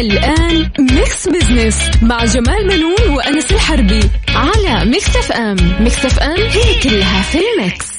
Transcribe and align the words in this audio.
الآن 0.00 0.70
Mix 0.78 1.28
Business 1.28 1.90
مع 2.02 2.24
جمال 2.24 2.66
بنون 2.66 3.16
وأنس 3.16 3.52
الحربي 3.52 4.00
على 4.28 4.90
Mix 4.90 5.16
FM 5.16 5.56
Mix 5.80 6.04
FM 6.04 6.40
هي 6.40 6.80
كلها 6.82 7.22
في 7.22 7.38
ال 7.38 7.50
mix. 7.50 7.96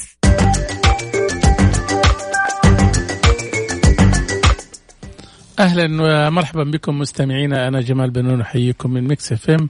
أهلا 5.58 6.02
ومرحبا 6.02 6.64
بكم 6.64 6.98
مستمعينا. 6.98 7.68
أنا 7.68 7.80
جمال 7.80 8.10
بنون 8.10 8.40
أحييكم 8.40 8.90
من 8.90 9.08
Mix 9.08 9.32
FM 9.32 9.68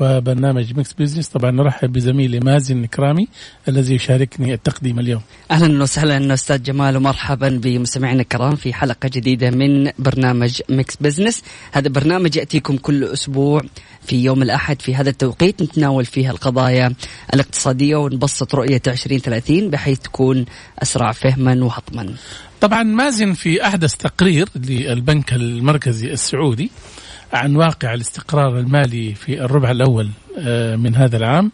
وبرنامج 0.00 0.76
Mix 0.76 0.92
Business 0.92 1.28
طبعا 1.28 1.50
نرحب 1.50 1.92
بزميلي 1.92 2.40
مازن 2.40 2.84
الكرامي 2.84 3.28
الذي 3.68 3.94
يشاركني 3.94 4.54
التقديم 4.54 4.98
اليوم. 4.98 5.22
أهلا 5.50 5.82
وسهلا 5.82 6.34
أستاذ 6.34 6.62
جمال 6.62 6.96
ومرحبا 6.96 7.48
بمستمعينا 7.48 8.22
الكرام 8.22 8.56
في 8.56 8.72
حلقة 8.72 9.10
جديدة 9.14 9.50
من 9.50 9.90
برنامج 9.98 10.60
Mix 10.68 10.96
Business 11.00 11.42
هذا 11.72 11.88
برنامج 11.88 12.36
يأتيكم 12.36 12.76
كل 12.76 13.04
أسبوع 13.04 13.62
في 14.02 14.24
يوم 14.24 14.42
الأحد 14.42 14.82
في 14.82 14.94
هذا 14.94 15.10
التوقيت. 15.10 15.62
نتناول 15.62 16.04
فيها 16.04 16.30
القضايا 16.30 16.94
الاقتصادية 17.34 17.96
ونبسط 17.96 18.54
رؤية 18.54 18.82
2030 18.86 19.70
بحيث 19.70 19.98
تكون 19.98 20.44
أسرع 20.78 21.12
فهما 21.12 21.64
وهضما 21.64 22.14
طبعا 22.60 22.82
مازن 22.82 23.32
في 23.32 23.66
أحدث 23.66 23.94
تقرير 23.96 24.48
للبنك 24.56 25.32
المركزي 25.32 26.12
السعودي. 26.12 26.70
عن 27.36 27.56
واقع 27.56 27.94
الاستقرار 27.94 28.58
المالي 28.58 29.14
في 29.14 29.40
الربع 29.40 29.70
الأول 29.70 30.10
آه، 30.38 30.76
من 30.76 30.96
هذا 30.96 31.16
العام 31.16 31.52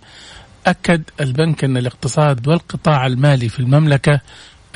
أكد 0.66 1.02
البنك 1.20 1.64
أن 1.64 1.76
الاقتصاد 1.76 2.48
والقطاع 2.48 3.06
المالي 3.06 3.48
في 3.48 3.60
المملكة 3.60 4.20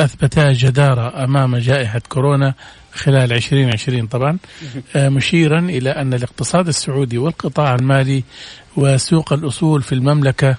أثبتا 0.01 0.53
جدارة 0.53 1.25
أمام 1.25 1.57
جائحة 1.57 2.03
كورونا 2.09 2.55
خلال 2.93 3.33
2020 3.33 4.07
طبعا 4.07 4.39
آه، 4.97 5.09
مشيرا 5.09 5.59
إلى 5.59 5.91
أن 5.91 6.15
الاقتصاد 6.15 6.69
السعودي 6.69 7.19
والقطاع 7.19 7.75
المالي 7.75 8.25
وسوق 8.77 9.33
الأصول 9.33 9.83
في 9.83 9.93
المملكة 9.95 10.57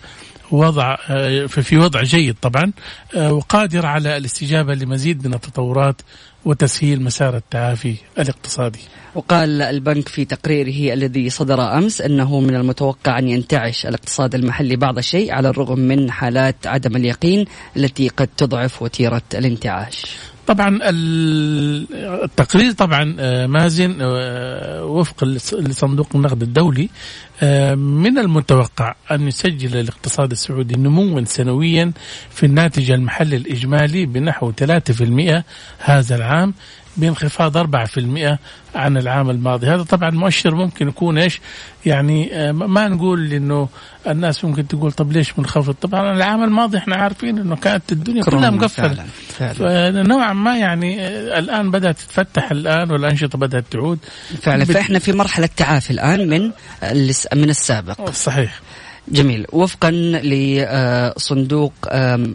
وضع 0.52 0.98
آه، 1.10 1.46
في 1.46 1.78
وضع 1.78 2.04
جيد 2.04 2.36
طبعا 2.42 2.72
وقادر 3.16 3.86
على 3.86 4.18
الاستجابة 4.18 4.74
لمزيد 4.76 5.28
من 5.28 5.34
التطورات 5.34 6.02
وتسهيل 6.46 7.02
مسار 7.02 7.38
التعافي 7.38 7.96
الاقتصادي. 8.20 8.80
وقال 9.16 9.62
البنك 9.62 10.08
في 10.08 10.26
تقريره 10.26 10.94
الذي 10.94 11.30
صدر 11.30 11.78
أمس 11.78 12.02
أنه 12.02 12.40
من 12.40 12.56
المتوقع 12.56 13.20
أن 13.20 13.28
ينتعش 13.28 13.86
الاقتصاد 13.86 14.36
المحلي 14.36 14.76
بعض 14.76 14.98
الشيء 14.98 15.32
على 15.34 15.50
الرغم 15.50 15.80
من 15.80 16.12
حالات 16.12 16.68
عدم 16.68 16.96
اليقين 16.96 17.46
التي 17.78 18.10
قد 18.10 18.30
تضعف 18.38 18.82
وتيرة 18.82 19.22
الانتعاش. 19.34 20.06
طبعا 20.48 20.80
التقرير 22.24 22.72
طبعا 22.72 23.16
آه، 23.20 23.48
مازن 23.48 23.98
آه، 24.02 24.86
وفق 24.86 25.24
لصندوق 25.54 26.08
النقد 26.16 26.42
الدولي 26.42 26.90
آه، 27.42 27.76
من 27.76 28.18
المتوقع 28.18 28.96
أن 29.12 29.28
يسجل 29.28 29.78
الاقتصاد 29.78 30.32
السعودي 30.32 30.76
نموا 30.76 31.24
سنويا 31.26 31.92
في 32.30 32.46
الناتج 32.46 32.92
المحلي 32.92 33.36
الإجمالي 33.36 34.06
بنحو 34.06 34.52
3% 34.52 35.44
هذا 35.80 36.16
العام. 36.16 36.54
بانخفاض 36.98 37.58
4% 37.58 38.38
عن 38.76 38.98
العام 38.98 39.30
الماضي. 39.30 39.68
هذا 39.68 39.84
طبعا 39.84 40.10
مؤشر 40.10 40.56
ممكن 40.56 40.88
يكون 40.88 41.18
إيش؟ 41.18 41.42
يعني 41.86 42.30
آه، 42.34 42.52
ما 42.52 42.88
نقول 42.88 43.34
إنه 43.34 43.70
الناس 44.08 44.46
ممكن 44.46 44.68
تقول 44.68 44.92
طب 44.92 45.12
ليش 45.12 45.40
منخفض 45.40 45.74
طبعا 45.74 46.14
العام 46.14 46.44
الماضي 46.44 46.78
إحنا 46.78 46.96
عارفين 46.96 47.38
إنه 47.40 47.56
كانت 47.56 47.92
الدنيا 47.92 48.24
كلها 48.24 48.50
مقفلة. 48.50 49.06
فنوعا 49.38 50.34
ما 50.34 50.58
يعني 50.58 51.02
آه، 51.02 51.40
الآن 51.40 51.72
بدأت 51.72 51.98
تتفتح 51.98 52.52
الآن 52.52 52.92
والأنشطة 52.92 53.38
بدأت 53.38 53.66
تعود. 53.72 54.00
فعلا 54.42 54.66
فإحنا 54.66 55.00
في 55.00 55.14
مرحلة 55.14 55.50
تعافي 55.58 55.92
الآن 55.92 56.30
من 56.30 56.52
من 57.34 57.50
السابق. 57.50 58.10
صحيح. 58.10 58.60
جميل. 59.12 59.46
وفقا 59.54 59.92
لصندوق 60.24 61.74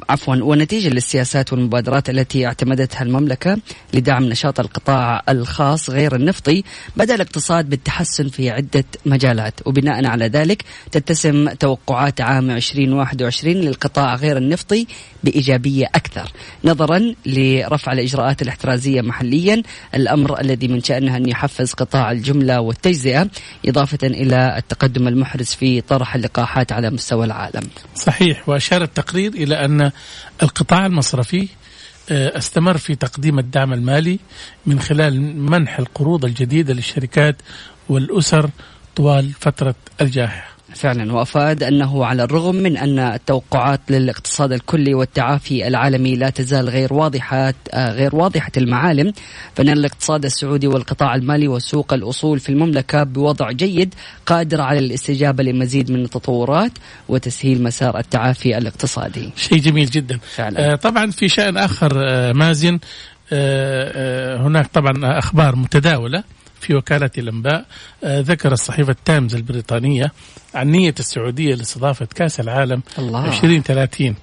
عفوا 0.08 0.36
ونتيجة 0.36 0.88
للسياسات 0.88 1.52
والمبادرات 1.52 2.10
التي 2.10 2.46
اعتمدتها 2.46 3.02
المملكة 3.02 3.58
لدعم 3.94 4.24
نشاط 4.24 4.60
القطاع 4.60 5.22
الخاص 5.28 5.90
غير 5.90 6.14
النفطي 6.16 6.62
بدأ 6.96 7.14
الاقتصاد 7.14 7.70
بالتحسن 7.70 8.28
في 8.28 8.50
عدة 8.50 8.84
مجالات. 9.06 9.54
وبناء 9.66 10.06
على 10.06 10.26
ذلك 10.26 10.64
تتسم 10.92 11.48
توقعات 11.48 12.20
عام 12.20 12.50
2021 12.50 13.56
للقطاع 13.56 14.14
غير 14.14 14.36
النفطي 14.36 14.86
بإيجابية 15.24 15.86
أكثر. 15.94 16.32
نظرا 16.64 17.14
لرفع 17.26 17.92
الإجراءات 17.92 18.42
الاحترازية 18.42 19.00
محليا 19.00 19.62
الأمر 19.94 20.40
الذي 20.40 20.68
من 20.68 20.82
شأنها 20.82 21.16
أن 21.16 21.28
يحفز 21.28 21.72
قطاع 21.72 22.12
الجملة 22.12 22.60
والتجزئة 22.60 23.28
إضافة 23.66 23.98
إلى 24.06 24.54
التقدم 24.58 25.08
المحرز 25.08 25.46
في 25.46 25.80
طرح 25.80 26.14
اللقاحات 26.14 26.61
الصفحات 26.62 26.72
على 26.72 26.90
مستوى 26.90 27.24
العالم. 27.26 27.70
صحيح 27.94 28.48
وأشار 28.48 28.82
التقرير 28.82 29.32
إلى 29.32 29.64
أن 29.64 29.90
القطاع 30.42 30.86
المصرفي 30.86 31.48
آه، 32.10 32.38
استمر 32.38 32.78
في 32.78 32.94
تقديم 32.94 33.38
الدعم 33.38 33.72
المالي 33.72 34.18
من 34.66 34.80
خلال 34.80 35.20
منح 35.36 35.78
القروض 35.78 36.24
الجديدة 36.24 36.74
للشركات 36.74 37.36
والأسر 37.88 38.50
طوال 38.96 39.32
فترة 39.40 39.74
الجائحة. 40.00 40.51
فعلا 40.74 41.12
وأفاد 41.12 41.62
أنه 41.62 42.04
على 42.04 42.22
الرغم 42.22 42.54
من 42.54 42.76
أن 42.76 42.98
التوقعات 42.98 43.80
للاقتصاد 43.90 44.52
الكلي 44.52 44.94
والتعافي 44.94 45.66
العالمي 45.68 46.16
لا 46.16 46.30
تزال 46.30 46.68
غير 46.68 46.94
واضحة 46.94 47.54
آه، 47.72 47.92
غير 47.92 48.16
واضحة 48.16 48.52
المعالم 48.56 49.12
فإن 49.56 49.68
الاقتصاد 49.68 50.24
السعودي 50.24 50.66
والقطاع 50.66 51.14
المالي 51.14 51.48
وسوق 51.48 51.92
الأصول 51.94 52.40
في 52.40 52.48
المملكة 52.48 53.02
بوضع 53.02 53.50
جيد 53.50 53.94
قادر 54.26 54.60
على 54.60 54.78
الاستجابة 54.78 55.42
لمزيد 55.42 55.90
من 55.90 56.04
التطورات 56.04 56.72
وتسهيل 57.08 57.62
مسار 57.62 57.98
التعافي 57.98 58.58
الاقتصادي. 58.58 59.30
شيء 59.36 59.58
جميل 59.58 59.86
جدا. 59.86 60.18
فعلا. 60.34 60.72
آه 60.72 60.74
طبعا 60.74 61.10
في 61.10 61.28
شأن 61.28 61.56
آخر 61.56 61.92
آه 62.08 62.32
مازن 62.32 62.78
آه 63.32 64.36
هناك 64.36 64.66
طبعا 64.66 65.18
أخبار 65.18 65.56
متداولة 65.56 66.24
في 66.62 66.74
وكالة 66.74 67.10
الأنباء 67.18 67.64
آه، 68.04 68.20
ذكر 68.20 68.52
الصحيفة 68.52 68.96
تايمز 69.04 69.34
البريطانية 69.34 70.12
عن 70.54 70.70
نية 70.70 70.94
السعودية 71.00 71.54
لاستضافة 71.54 72.06
كأس 72.14 72.40
العالم 72.40 72.82
الله. 72.98 73.26
2030 73.26 74.14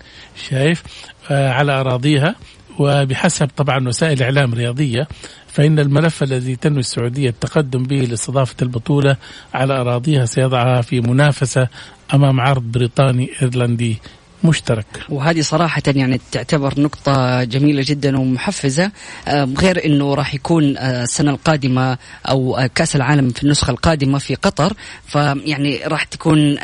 شايف 0.50 0.84
آه، 1.32 1.52
على 1.52 1.72
أراضيها 1.72 2.36
وبحسب 2.80 3.48
طبعا 3.58 3.88
وسائل 3.88 4.24
إعلام 4.24 4.54
رياضية 4.54 5.08
فإن 5.48 5.80
الملف 5.80 6.24
الذي 6.24 6.56
تنوي 6.56 6.80
السعودية 6.80 7.30
التقدم 7.30 7.84
به 7.84 7.96
لاستضافة 7.96 8.56
البطولة 8.62 9.16
على 9.54 9.82
أراضيها 9.82 10.26
سيضعها 10.26 10.82
في 10.82 11.02
منافسة 11.02 11.68
أمام 12.14 12.40
عرض 12.40 12.64
بريطاني 12.64 13.30
إيرلندي 13.42 13.98
مشترك. 14.44 14.86
وهذه 15.10 15.42
صراحة 15.42 15.82
يعني 15.88 16.22
تعتبر 16.32 16.74
نقطة 16.82 17.44
جميلة 17.44 17.84
جدا 17.86 18.20
ومحفزة 18.20 18.92
غير 19.34 19.86
أنه 19.86 20.14
راح 20.14 20.34
يكون 20.34 20.78
آه، 20.78 21.04
السنة 21.04 21.32
القادمة 21.32 21.98
أو 22.30 22.58
آه، 22.58 22.68
كأس 22.68 22.96
العالم 22.96 23.30
في 23.30 23.44
النسخة 23.44 23.72
القادمة 23.72 24.18
في 24.18 24.36
قطر. 24.36 24.74
فيعني 25.08 25.80
راح 25.86 26.04
تكون 26.04 26.58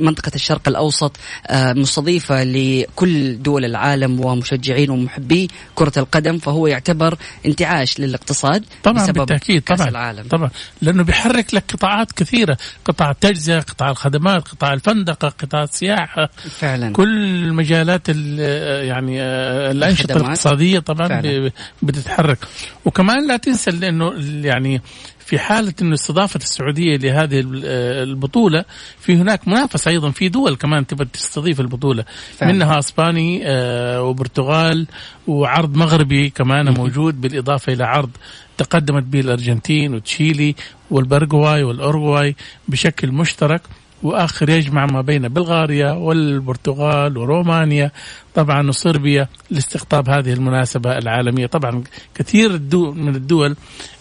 منطقة 0.00 0.30
الشرق 0.34 0.68
الأوسط 0.68 1.16
آه، 1.46 1.72
مستضيفة 1.72 2.44
لكل 2.44 3.42
دول 3.42 3.64
العالم 3.64 4.24
ومشجعين 4.24 4.90
ومحبي 4.90 5.48
كرة 5.74 5.92
القدم 5.96 6.38
فهو 6.38 6.66
يعتبر 6.66 7.18
انتعاش 7.46 8.00
للاقتصاد 8.00 8.64
طبعا 8.82 8.96
بسبب 8.96 9.18
بالتأكيد 9.18 9.62
كأس 9.62 9.78
طبعا 9.78 9.90
العالم. 9.90 10.28
طبعا 10.28 10.50
لأنه 10.82 11.02
بيحرك 11.02 11.54
لك 11.54 11.64
قطاعات 11.72 12.12
كثيرة 12.12 12.56
قطاع 12.84 13.10
التجزئة 13.10 13.60
قطاع 13.60 13.90
الخدمات 13.90 14.48
قطاع 14.48 14.72
الفندقة 14.72 15.28
قطاع 15.28 15.62
السياحة. 15.62 16.28
فعلا. 16.58 16.92
كل 16.92 17.13
المجالات 17.16 18.08
يعني 18.08 19.22
آه، 19.22 19.70
الأنشطة 19.70 20.16
الاقتصادية 20.16 20.78
طبعا 20.78 21.08
فعلا. 21.08 21.50
بتتحرك. 21.82 22.38
وكمان 22.84 23.28
لا 23.28 23.36
تنسى 23.36 23.70
لأنه 23.70 24.12
يعني 24.46 24.82
في 25.26 25.38
حالة 25.38 25.74
أنه 25.82 25.94
استضافة 25.94 26.36
السعودية 26.36 26.96
لهذه 26.96 27.38
آه، 27.64 28.02
البطولة 28.02 28.64
في 29.00 29.16
هناك 29.16 29.48
منافسة 29.48 29.90
أيضا 29.90 30.10
في 30.10 30.28
دول 30.28 30.56
كمان 30.56 30.86
تبغى 30.86 31.08
تستضيف 31.12 31.60
البطولة. 31.60 32.04
فعلا. 32.36 32.52
منها 32.52 32.78
أسباني 32.78 33.42
آه، 33.44 34.02
وبرتغال 34.02 34.86
وعرض 35.26 35.76
مغربي 35.76 36.30
كمان 36.30 36.74
موجود 36.74 37.20
بالإضافة 37.20 37.72
إلى 37.72 37.84
عرض 37.84 38.10
تقدمت 38.58 39.02
به 39.02 39.20
الأرجنتين 39.20 39.94
وتشيلي 39.94 40.54
والبرغواي 40.90 41.62
والأورغواي 41.62 42.36
بشكل 42.68 43.12
مشترك. 43.12 43.62
وآخر 44.04 44.48
يجمع 44.48 44.86
ما 44.86 45.00
بين 45.00 45.28
بلغاريا 45.28 45.92
والبرتغال 45.92 47.18
ورومانيا 47.18 47.90
طبعا 48.34 48.68
وصربيا 48.68 49.28
لاستقطاب 49.50 50.08
هذه 50.08 50.32
المناسبة 50.32 50.98
العالمية. 50.98 51.46
طبعا 51.46 51.82
كثير 52.14 52.50
من 52.74 53.14
الدول 53.14 53.56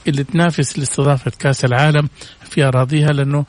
اللي 0.08 0.24
تنافس 0.24 0.80
لاستضافة 0.80 1.32
كأس 1.40 1.66
العالم 1.66 2.10
في 2.50 2.64
أراضيها 2.64 3.08
لأنه 3.08 3.46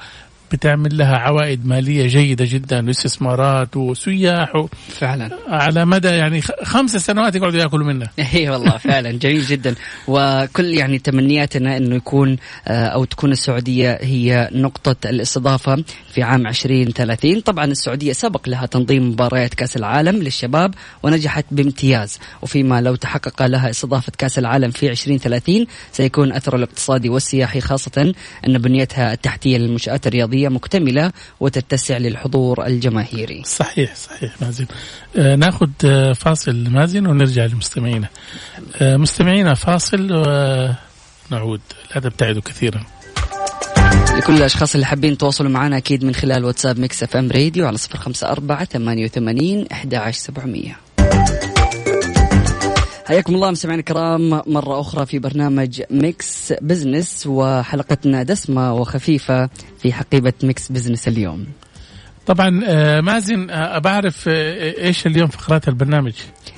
بتعمل 0.52 0.98
لها 0.98 1.16
عوائد 1.16 1.66
مالية 1.66 2.06
جيدة 2.06 2.44
جدا 2.48 2.86
واستثمارات 2.86 3.76
وسياح 3.76 4.56
و... 4.56 4.68
فعلا. 4.88 5.30
على 5.48 5.84
مدى 5.84 6.08
يعني 6.08 6.40
خمس 6.62 6.96
سنوات 6.96 7.34
يقعدوا 7.36 7.60
يأكلوا 7.60 7.86
منها. 7.86 8.10
اي 8.34 8.50
والله 8.50 8.76
فعلا. 8.76 9.10
جميل 9.10 9.42
جدا. 9.42 9.74
وكل 10.08 10.64
يعني 10.64 10.98
تمنياتنا 10.98 11.76
إنه 11.76 11.96
يكون 11.96 12.36
آه، 12.68 12.86
أو 12.86 13.04
تكون 13.04 13.32
السعودية 13.32 13.98
هي 14.02 14.50
نقطة 14.52 15.08
الاستضافة 15.08 15.84
في 16.12 16.22
عام 16.22 16.46
2030 16.46 17.40
طبعا 17.40 17.64
السعودية 17.64 18.12
سبق 18.12 18.48
لها 18.48 18.66
تنظيم 18.66 19.08
مباريات 19.08 19.54
كأس 19.54 19.76
العالم 19.76 20.16
للشباب 20.16 20.74
ونجحت 21.02 21.44
بامتياز. 21.50 22.18
وفيما 22.42 22.80
لو 22.80 22.94
تحقق 22.94 23.46
لها 23.46 23.70
استضافة 23.70 24.12
كأس 24.18 24.38
العالم 24.38 24.70
في 24.70 24.90
2030 24.90 25.66
سيكون 25.92 26.32
أثر 26.32 26.56
الاقتصادي 26.56 27.08
والسياحي 27.08 27.60
خاصة 27.60 28.14
إن 28.46 28.58
بنيتها 28.58 29.12
التحتية 29.12 29.58
للمنشآت 29.58 30.06
الرياضيه 30.34 30.48
مكتملة 30.48 31.12
وتتسع 31.40 31.96
للحضور 31.96 32.66
الجماهيري. 32.66 33.42
صحيح 33.44 33.94
صحيح 33.94 34.42
مازن. 34.42 34.66
آه 35.16 35.36
ناخذ 35.36 35.70
آه 35.84 36.12
فاصل 36.12 36.70
مازن 36.70 37.06
ونرجع 37.06 37.44
لمستمعينا. 37.46 38.08
آه 38.80 38.96
مستمعينا 38.96 39.54
فاصل 39.54 40.12
ونعود 40.12 41.60
لا 41.94 42.00
تبتعدوا 42.00 42.42
كثيرا. 42.42 42.84
لكل 44.16 44.36
الأشخاص 44.36 44.74
اللي 44.74 44.86
حابين 44.86 45.12
يتواصلوا 45.12 45.50
معنا 45.50 45.76
أكيد 45.76 46.04
من 46.04 46.14
خلال 46.14 46.44
واتساب 46.44 46.78
Mix 46.78 47.02
FM 47.02 47.30
Radio 47.30 47.66
على 47.66 47.78
صفر 47.78 47.98
خمسة 47.98 48.28
أربعة 48.28 48.64
ثمانية 48.64 49.04
وثمانين 49.04 49.66
أحد 49.72 49.94
عشر 49.94 50.18
سبعمية 50.18 50.76
حياكم 53.06 53.34
الله 53.34 53.50
مستمعينا 53.50 53.80
الكرام 53.80 54.30
مرة 54.30 54.80
أخرى 54.80 55.06
في 55.06 55.18
برنامج 55.18 55.82
Mix 55.90 56.52
Business 56.62 57.26
وحلقتنا 57.26 58.22
دسمة 58.22 58.74
وخفيفة 58.74 59.48
في 59.78 59.92
حقيبة 59.92 60.32
Mix 60.42 60.72
Business 60.72 61.08
اليوم. 61.08 61.46
طبعا 62.26 62.60
آه، 62.66 63.00
مازن 63.00 63.50
آه، 63.50 63.78
بعرف 63.78 64.24
آه، 64.28 64.84
إيش 64.86 65.06
اليوم 65.06 65.28
فقرات 65.28 65.68
البرنامج؟ 65.68 66.14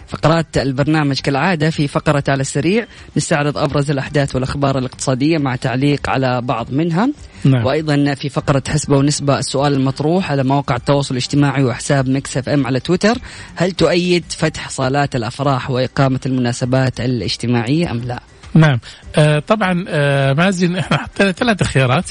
فقرات 0.08 0.58
البرنامج 0.58 1.20
كالعادة 1.20 1.70
في 1.70 1.88
فقرة 1.88 2.24
على 2.28 2.40
السريع. 2.40 2.86
نستعرض 3.16 3.58
أبرز 3.58 3.90
الأحداث 3.90 4.34
والأخبار 4.34 4.78
الاقتصادية 4.78 5.38
مع 5.38 5.56
تعليق 5.56 6.10
على 6.10 6.40
بعض 6.40 6.70
منها. 6.70 7.08
نعم. 7.44 7.64
وأيضا 7.64 8.14
في 8.14 8.28
فقرة 8.28 8.62
حسبة 8.68 8.96
ونسبة 8.96 9.38
السؤال 9.38 9.72
المطروح 9.72 10.30
على 10.30 10.44
مواقع 10.44 10.76
التواصل 10.76 11.14
الاجتماعي 11.14 11.64
وحساب 11.64 12.08
Mix 12.08 12.36
FM 12.36 12.66
على 12.66 12.80
تويتر. 12.80 13.18
هل 13.54 13.72
تؤيد 13.72 14.24
فتح 14.28 14.70
صالات 14.70 15.16
الأفراح 15.16 15.70
وإقامة 15.70 16.20
المناسبات 16.26 17.00
الاجتماعية 17.00 17.90
أم 17.90 18.00
لا؟ 18.00 18.20
نعم. 18.54 18.78
آه 19.16 19.38
طبعا 19.38 19.84
آه 19.88 20.32
مازن 20.32 20.76
إحنا 20.76 20.96
حطينا 20.96 21.32
ثلاث 21.32 21.62
خيارات. 21.62 22.10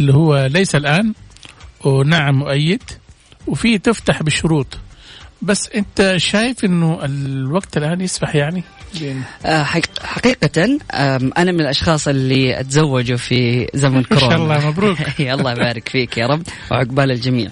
اللي 0.00 0.14
هو 0.14 0.46
ليس 0.46 0.74
الآن 0.74 1.12
ونعم 1.84 2.38
مؤيد 2.38 2.82
وفي 3.46 3.78
تفتح 3.78 4.22
بشروط. 4.22 4.66
بس 5.42 5.68
انت 5.74 6.14
شايف 6.16 6.64
انه 6.64 7.04
الوقت 7.04 7.76
الآن 7.76 8.00
يسمح 8.00 8.34
يعني؟ 8.36 8.62
آه، 9.46 9.62
حقيقة 10.02 10.78
أنا 11.38 11.52
من 11.52 11.60
الأشخاص 11.60 12.08
اللي 12.08 12.64
تزوجوا 12.64 13.16
في 13.16 13.68
زمن 13.74 14.02
كورونا 14.02 14.26
ما 14.26 14.30
شاء 14.30 14.42
الله 14.42 14.68
مبروك. 14.68 14.98
الله 15.20 15.52
يبارك 15.52 15.88
فيك 15.88 16.18
يا 16.18 16.26
رب 16.26 16.42
وعقبال 16.70 17.10
الجميع. 17.10 17.50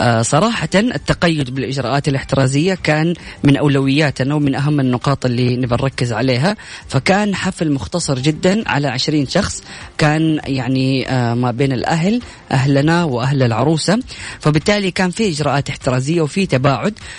آه، 0.00 0.22
صراحة 0.22 0.68
التقيد 0.74 1.54
بالإجراءات 1.54 2.08
الاحترازية 2.08 2.74
كان 2.74 3.14
من 3.44 3.56
أولوياتنا 3.56 4.34
ومن 4.34 4.54
أهم 4.54 4.80
النقاط 4.80 5.26
اللي 5.26 5.56
نبغى 5.56 5.78
نركز 5.82 6.12
عليها. 6.12 6.56
فكان 6.88 7.34
حفل 7.34 7.72
مختصر 7.72 8.18
جدا 8.18 8.68
على 8.68 8.88
عشرين 8.88 9.26
شخص 9.26 9.62
كان 9.98 10.40
يعني 10.46 11.10
آه، 11.10 11.34
ما 11.34 11.50
بين 11.50 11.72
الأهل 11.72 12.22
أهلنا 12.52 13.04
وأهل 13.04 13.42
العروسة. 13.42 14.00
فبالتالي 14.40 14.90
كان 14.90 15.10
في 15.10 15.28
إجراءات 15.28 15.68
احترازية 15.68 16.20
وفي 16.20 16.46
تباعد. 16.46 16.98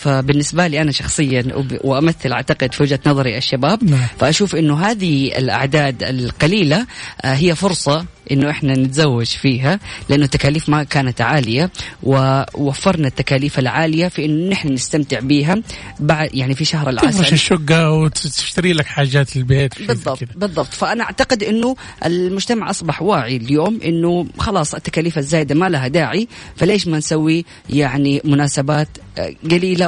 فبالنسبة 0.00 0.66
لي 0.66 0.80
أنا 0.80 0.92
شخصيا 0.92 1.44
وأمثل 1.84 2.32
أعتقد 2.32 2.74
في 2.74 2.82
وجهة 2.82 3.00
نظري 3.06 3.38
الشباب 3.38 3.84
نعم. 3.84 4.06
فأشوف 4.18 4.56
أنه 4.56 4.80
هذه 4.80 5.38
الأعداد 5.38 6.02
القليلة 6.02 6.86
آه، 7.22 7.34
هي 7.34 7.54
فرصة 7.54 8.06
إنه 8.32 8.50
إحنا 8.50 8.72
نتزوج 8.72 9.26
فيها 9.26 9.80
لأنه 10.08 10.24
التكاليف 10.24 10.68
ما 10.68 10.82
كانت 10.84 11.20
عالية 11.20 11.70
ووفرنا 12.02 13.08
التكاليف 13.08 13.58
العالية 13.58 14.08
في 14.08 14.24
إنه 14.24 14.50
نحن 14.50 14.68
نستمتع 14.68 15.20
بها 15.20 15.62
بعد 16.00 16.34
يعني 16.34 16.54
في 16.54 16.64
شهر 16.64 16.88
العسل. 16.88 17.10
تفرش 17.10 17.32
الشقة 17.32 17.90
وتشتري 17.90 18.72
لك 18.72 18.86
حاجات 18.86 19.36
البيت 19.36 19.82
بالضبط 19.82 20.18
بالضبط. 20.36 20.66
فأنا 20.66 21.04
أعتقد 21.04 21.42
إنه 21.42 21.76
المجتمع 22.06 22.70
أصبح 22.70 23.02
واعي 23.02 23.36
اليوم 23.36 23.80
إنه 23.84 24.26
خلاص 24.38 24.74
التكاليف 24.74 25.18
الزايدة 25.18 25.54
ما 25.54 25.68
لها 25.68 25.88
داعي 25.88 26.28
فليش 26.56 26.86
ما 26.86 26.98
نسوي 26.98 27.44
يعني 27.70 28.20
مناسبات 28.24 28.88
آه، 29.18 29.34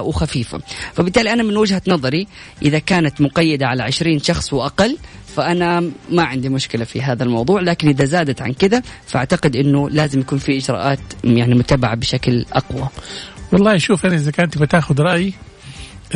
وخفيفه 0.02 0.60
فبالتالي 0.94 1.32
أنا 1.32 1.42
من 1.42 1.56
وجهة 1.56 1.82
نظري 1.88 2.26
إذا 2.62 2.78
كانت 2.78 3.20
مقيدة 3.20 3.66
على 3.66 3.82
20 3.82 4.18
شخص 4.18 4.52
وأقل 4.52 4.96
فأنا 5.36 5.90
ما 6.10 6.22
عندي 6.22 6.48
مشكلة 6.48 6.84
في 6.84 7.02
هذا 7.02 7.24
الموضوع. 7.24 7.60
لكن 7.60 7.88
إذا 7.88 8.04
زادت 8.04 8.42
عن 8.42 8.52
كذا 8.52 8.82
فأعتقد 9.06 9.56
إنه 9.56 9.90
لازم 9.90 10.20
يكون 10.20 10.38
في 10.38 10.56
إجراءات 10.56 10.98
يعني 11.24 11.54
متبعة 11.54 11.94
بشكل 11.94 12.44
أقوى. 12.52 12.88
والله 13.52 13.78
شوف 13.78 14.06
أنا 14.06 14.14
إذا 14.14 14.30
كانت 14.30 14.58
بتاخذ 14.58 15.00
رايي 15.00 15.26
آه، 15.28 15.51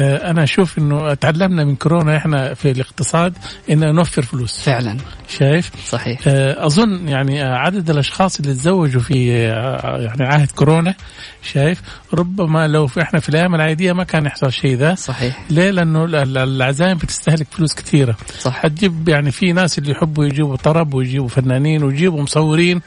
أنا 0.01 0.43
أشوف 0.43 0.79
إنه 0.79 1.15
تعلمنا 1.15 1.65
من 1.65 1.77
كورونا 1.77 2.17
إحنا 2.17 2.55
في 2.55 2.71
الاقتصاد 2.71 3.39
إن 3.71 3.95
نوفر 3.95 4.23
فلوس. 4.23 4.61
فعلا. 4.61 4.97
شايف؟ 5.29 5.71
صحيح. 5.89 6.21
آه، 6.27 6.67
أظن 6.67 7.09
يعني 7.09 7.43
عدد 7.43 7.91
الأشخاص 7.91 8.41
اللي 8.41 8.53
تزوجوا 8.55 9.01
في 9.01 9.47
آه، 9.47 9.99
يعني 10.01 10.25
عهد 10.25 10.51
كورونا 10.51 10.95
شايف؟ 11.43 11.83
ربما 12.15 12.69
لو 12.69 12.87
في 12.87 13.03
إحنا 13.03 13.21
في 13.21 13.29
الأيام 13.29 13.55
العادية 13.55 13.93
ما 13.93 14.05
كان 14.05 14.27
يحصل 14.27 14.53
شيء 14.53 14.77
ذا. 14.77 14.95
صحيح. 14.95 15.45
ليه 15.51 15.71
لأنه 15.71 16.05
العزائم 16.25 16.99
بتستهلك 16.99 17.47
فلوس 17.51 17.75
كثيرة. 17.75 18.17
صح. 18.39 18.53
حتجيب 18.53 19.09
يعني 19.09 19.31
في 19.31 19.53
ناس 19.53 19.79
اللي 19.79 19.91
يحبوا 19.91 20.25
يجيبوا 20.25 20.57
طرب 20.57 20.95
ويجيبوا 20.95 21.29
فنانين 21.29 21.83
ويجيبوا 21.83 22.23
مصورين. 22.23 22.81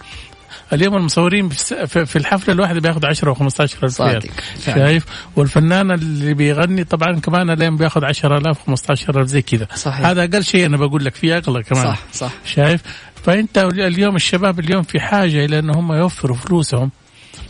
اليوم 0.74 0.96
المصورين 0.96 1.50
في 1.50 2.16
الحفلة 2.16 2.54
الواحده 2.54 2.80
بياخذ 2.80 3.06
10 3.06 3.34
و15 3.34 3.62
ألف 3.84 4.02
ريال. 4.02 4.24
شايف؟ 4.66 5.06
والفنان 5.36 5.92
اللي 5.92 6.34
بيغني 6.34 6.84
طبعا 6.84 7.20
كمان 7.20 7.50
اليوم 7.50 7.78
بياخذ 7.78 8.06
10000 8.06 8.66
15000 8.66 9.28
زي 9.28 9.42
كذا. 9.42 9.68
هذا 9.86 10.24
أقل 10.24 10.44
شيء 10.44 10.66
أنا 10.66 10.78
بقول 10.78 11.06
لك 11.06 11.16
في 11.16 11.38
اغلى 11.38 11.64
كمان. 11.64 11.84
صح 11.84 12.00
صح. 12.14 12.32
شايف؟ 12.46 12.82
فأنت 13.24 13.58
اليوم 13.58 14.16
الشباب 14.16 14.60
اليوم 14.60 14.84
في 14.84 15.00
حاجة 15.00 15.46
إلى 15.46 15.60
إن 15.60 15.70
هم 15.70 15.94
يوفروا 15.94 16.38
فلوسهم 16.38 16.92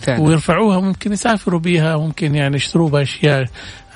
فعلا. 0.02 0.22
ويرفعوها 0.22 0.80
ممكن 0.80 1.14
يسافروا 1.14 1.60
بيها 1.60 1.98
ممكن 1.98 2.36
يعني 2.36 2.56
يشتروا 2.56 2.90
بها 2.90 3.02
اشياء 3.02 3.46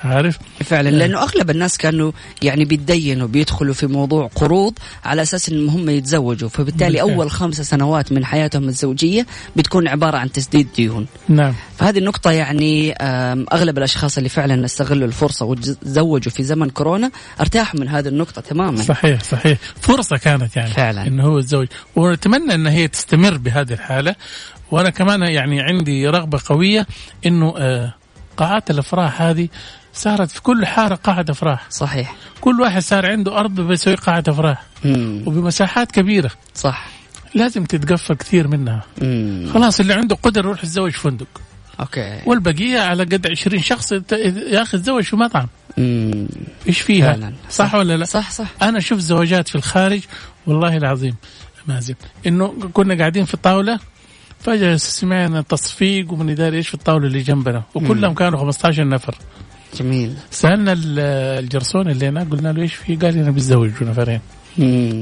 عارف؟ 0.04 0.38
فعلا 0.64 0.88
لأنه 0.88 1.22
أغلب 1.22 1.50
الناس 1.50 1.78
كانوا 1.78 2.12
يعني 2.42 2.64
بيتدينوا 2.64 3.28
بيدخلوا 3.28 3.74
في 3.74 3.86
موضوع 3.86 4.30
قروض 4.34 4.78
على 5.04 5.22
أساس 5.22 5.48
إن 5.48 5.68
هم 5.68 5.90
يتزوجوا. 5.90 6.48
فبالتالي 6.48 6.98
بالفعل. 6.98 7.10
أول 7.10 7.30
خمسة 7.30 7.62
سنوات 7.62 8.12
من 8.12 8.24
حياتهم 8.24 8.68
الزوجية 8.68 9.26
بتكون 9.56 9.88
عبارة 9.88 10.16
عن 10.16 10.32
تسديد 10.32 10.68
ديون. 10.76 11.06
نعم. 11.28 11.54
فهذه 11.78 11.98
النقطة 11.98 12.30
يعني 12.30 12.92
أغلب 13.52 13.78
الأشخاص 13.78 14.16
اللي 14.16 14.28
فعلا 14.28 14.64
استغلوا 14.64 15.06
الفرصة 15.06 15.46
وتزوجوا 15.46 16.32
في 16.32 16.42
زمن 16.42 16.70
كورونا 16.70 17.10
ارتاحوا 17.40 17.80
من 17.80 17.88
هذه 17.88 18.08
النقطة 18.08 18.40
تماما. 18.40 18.82
صحيح 18.82 19.22
صحيح. 19.22 19.58
فرصة 19.80 20.16
كانت 20.16 20.56
يعني 20.56 20.70
فعلا. 20.70 21.06
إنه 21.06 21.24
هو 21.24 21.38
يتزوج. 21.38 21.66
ونتمنى 21.96 22.54
إن 22.54 22.66
هي 22.66 22.88
تستمر 22.88 23.36
بهذه 23.36 23.72
الحالة. 23.72 24.14
وأنا 24.70 24.90
كمان 24.90 25.22
يعني 25.22 25.60
عندي 25.60 26.08
رغبة 26.08 26.40
قوية 26.46 26.86
إنه 27.26 27.54
آه، 27.58 27.94
قاعات 28.36 28.70
الأفراح 28.70 29.22
هذه 29.22 29.48
صارت 29.94 30.30
في 30.30 30.42
كل 30.42 30.66
حارة 30.66 30.94
قاعة 30.94 31.24
أفراح. 31.28 31.66
صحيح. 31.70 32.14
كل 32.40 32.60
واحد 32.60 32.82
صار 32.82 33.06
عنده 33.10 33.38
أرض 33.38 33.60
بيسوي 33.60 33.94
قاعة 33.94 34.24
أفراح. 34.28 34.62
وبمساحات 35.26 35.92
كبيرة. 35.92 36.30
صح. 36.54 36.88
لازم 37.34 37.64
تتقفل 37.64 38.14
كثير 38.14 38.48
منها. 38.48 38.82
مم. 39.02 39.50
خلاص 39.54 39.80
اللي 39.80 39.94
عنده 39.94 40.16
قدر 40.22 40.40
يروح 40.44 40.64
يتزوج 40.64 40.92
فندق. 40.92 41.26
أوكي. 41.80 42.20
والبقية 42.26 42.80
على 42.80 43.04
قد 43.04 43.26
20 43.26 43.62
شخص 43.62 43.92
يا 43.92 44.62
أخي 44.62 44.78
تزوج 44.78 45.02
في 45.02 45.16
مطعم. 45.16 45.48
مم. 45.78 46.28
إيش 46.68 46.80
فيها؟ 46.80 47.12
فعلا. 47.12 47.32
صح, 47.50 47.66
صح. 47.68 47.74
ولا 47.74 47.96
لا؟ 47.96 48.04
صح 48.04 48.30
صح. 48.30 48.46
أنا 48.62 48.78
أشوف 48.78 48.98
زواجات 48.98 49.48
في 49.48 49.54
الخارج 49.54 50.00
والله 50.46 50.76
العظيم 50.76 51.14
مازن 51.66 51.94
إنه 52.26 52.54
كنا 52.72 52.98
قاعدين 52.98 53.24
في 53.24 53.34
الطاولة 53.34 53.78
فجأة 54.44 54.76
سمعنا 54.76 55.40
تصفيق 55.40 56.12
ومن 56.12 56.30
اداري 56.30 56.56
إيش 56.56 56.68
في 56.68 56.74
الطاولة 56.74 57.06
اللي 57.06 57.20
جنبنا. 57.20 57.62
وكلهم 57.74 58.14
كانوا 58.14 58.38
15 58.38 58.88
نفر. 58.88 59.14
جميل. 59.78 60.14
سألنا 60.30 60.74
الجرسون 61.38 61.90
اللي 61.90 62.08
هناك 62.08 62.28
قلنا 62.30 62.52
له 62.52 62.62
إيش 62.62 62.74
في؟ 62.74 62.96
قال 62.96 63.14
لنا 63.14 63.30
بيتزوجوا 63.30 63.88
نفرين. 63.88 64.20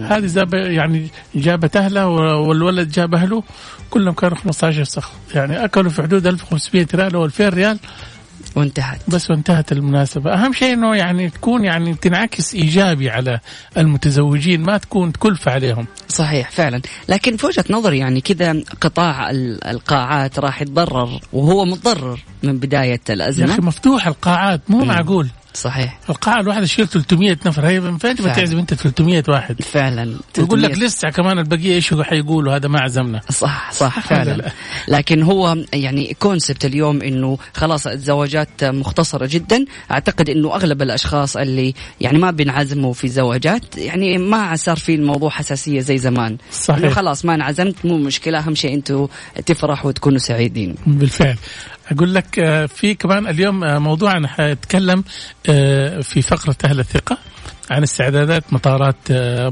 هذه 0.02 0.26
زاب 0.26 0.54
يعني 0.54 1.08
جابت 1.34 1.76
اهله 1.76 2.08
والولد 2.08 2.90
جاب 2.90 3.14
أهله. 3.14 3.42
كلهم 3.90 4.14
كانوا 4.14 4.36
15 4.36 4.84
شخص 4.84 5.12
يعني 5.34 5.64
أكلوا 5.64 5.90
في 5.90 6.02
حدود 6.02 6.26
1500 6.26 6.86
ريال 6.94 7.14
أو 7.14 7.24
2000 7.24 7.48
ريال. 7.48 7.78
وانتهت. 8.56 9.00
بس 9.08 9.30
وانتهت 9.30 9.72
المناسبة. 9.72 10.34
أهم 10.34 10.52
شيء 10.52 10.72
أنه 10.72 10.96
يعني 10.96 11.30
تكون 11.30 11.64
يعني 11.64 11.94
تنعكس 11.94 12.54
إيجابي 12.54 13.10
على 13.10 13.40
المتزوجين 13.76 14.62
ما 14.62 14.78
تكون 14.78 15.12
كلفة 15.12 15.52
عليهم. 15.52 15.86
صحيح 16.08 16.50
فعلا. 16.50 16.80
لكن 17.08 17.36
في 17.36 17.46
وجهة 17.46 17.64
نظري 17.70 17.98
يعني 17.98 18.20
كذا 18.20 18.62
قطاع 18.80 19.30
القاعات 19.30 20.38
راح 20.38 20.62
يتضرر 20.62 21.20
وهو 21.32 21.64
متضرر 21.64 22.20
من 22.42 22.58
بداية 22.58 23.00
الأزمة. 23.10 23.46
يا 23.46 23.52
أخي 23.52 23.62
مفتوح 23.62 24.06
القاعات 24.06 24.60
مو 24.68 24.84
معقول. 24.84 25.28
صحيح. 25.54 25.98
القاعة 26.10 26.40
الواحدة 26.40 26.64
تشيل 26.64 26.88
300 26.88 27.38
نفر. 27.46 27.66
هي 27.66 27.80
من 27.80 27.98
فين 27.98 28.16
تعزم 28.16 28.58
أنت 28.58 28.74
300 28.74 29.22
واحد. 29.28 29.62
فعلا. 29.62 30.16
ويقول 30.38 30.62
لك 30.62 30.78
لسه 30.78 31.10
كمان 31.10 31.38
البقية 31.38 31.74
إيش 31.74 31.94
حيقولوا 31.94 32.56
هذا 32.56 32.68
ما 32.68 32.80
عزمنا. 32.80 33.20
صح 33.30 33.72
صح 33.72 34.00
فعلا. 34.00 34.52
لكن 34.88 35.22
هو 35.22 35.56
يعني 35.72 36.16
كونسبت 36.20 36.64
اليوم 36.64 37.02
إنه 37.02 37.38
خلاص 37.54 37.86
الزواجات 37.86 38.64
مختصرة 38.64 39.26
جدا. 39.26 39.64
أعتقد 39.90 40.30
إنه 40.30 40.54
أغلب 40.54 40.82
الأشخاص 40.82 41.36
اللي 41.36 41.74
يعني 42.00 42.18
ما 42.18 42.30
بينعزموا 42.30 42.92
في 42.92 43.08
زواجات 43.08 43.78
يعني 43.78 44.18
ما 44.18 44.56
صار 44.56 44.76
في 44.76 44.94
الموضوع 44.94 45.30
حساسية 45.30 45.80
زي 45.80 45.98
زمان. 45.98 46.36
صحيح. 46.52 46.92
خلاص 46.92 47.24
ما 47.24 47.34
انعزمت 47.34 47.84
مو 47.84 47.98
مشكلة. 47.98 48.38
أهم 48.38 48.54
شيء 48.54 48.74
أنتم 48.74 49.08
تفرحوا 49.46 49.88
وتكونوا 49.88 50.18
سعيدين. 50.18 50.74
بالفعل. 50.86 51.36
أقول 51.92 52.14
لك 52.14 52.38
آه، 52.38 52.66
في 52.66 52.94
كمان 52.94 53.26
اليوم 53.26 53.64
آه، 53.64 53.78
موضوع 53.78 54.16
أنا 54.16 54.28
حأتكلم 54.28 55.04
آه، 55.48 56.00
في 56.00 56.22
فقرة 56.22 56.56
أهل 56.64 56.80
الثقة 56.80 57.18
عن 57.70 57.82
استعدادات 57.82 58.52
مطارات 58.52 58.96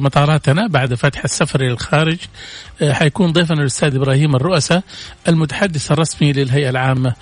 مطاراتنا 0.00 0.66
بعد 0.66 0.94
فتح 0.94 1.25
السفر 1.25 1.61
إلى 1.61 1.73
الخارج. 1.73 2.18
حيكون 2.82 3.32
ضيفنا 3.32 3.61
الأستاذ 3.61 3.94
إبراهيم 3.94 4.37
الرؤساء 4.37 4.82
المتحدث 5.28 5.92
الرسمي 5.92 6.32
للهيئة 6.32 6.70
العامة 6.70 7.14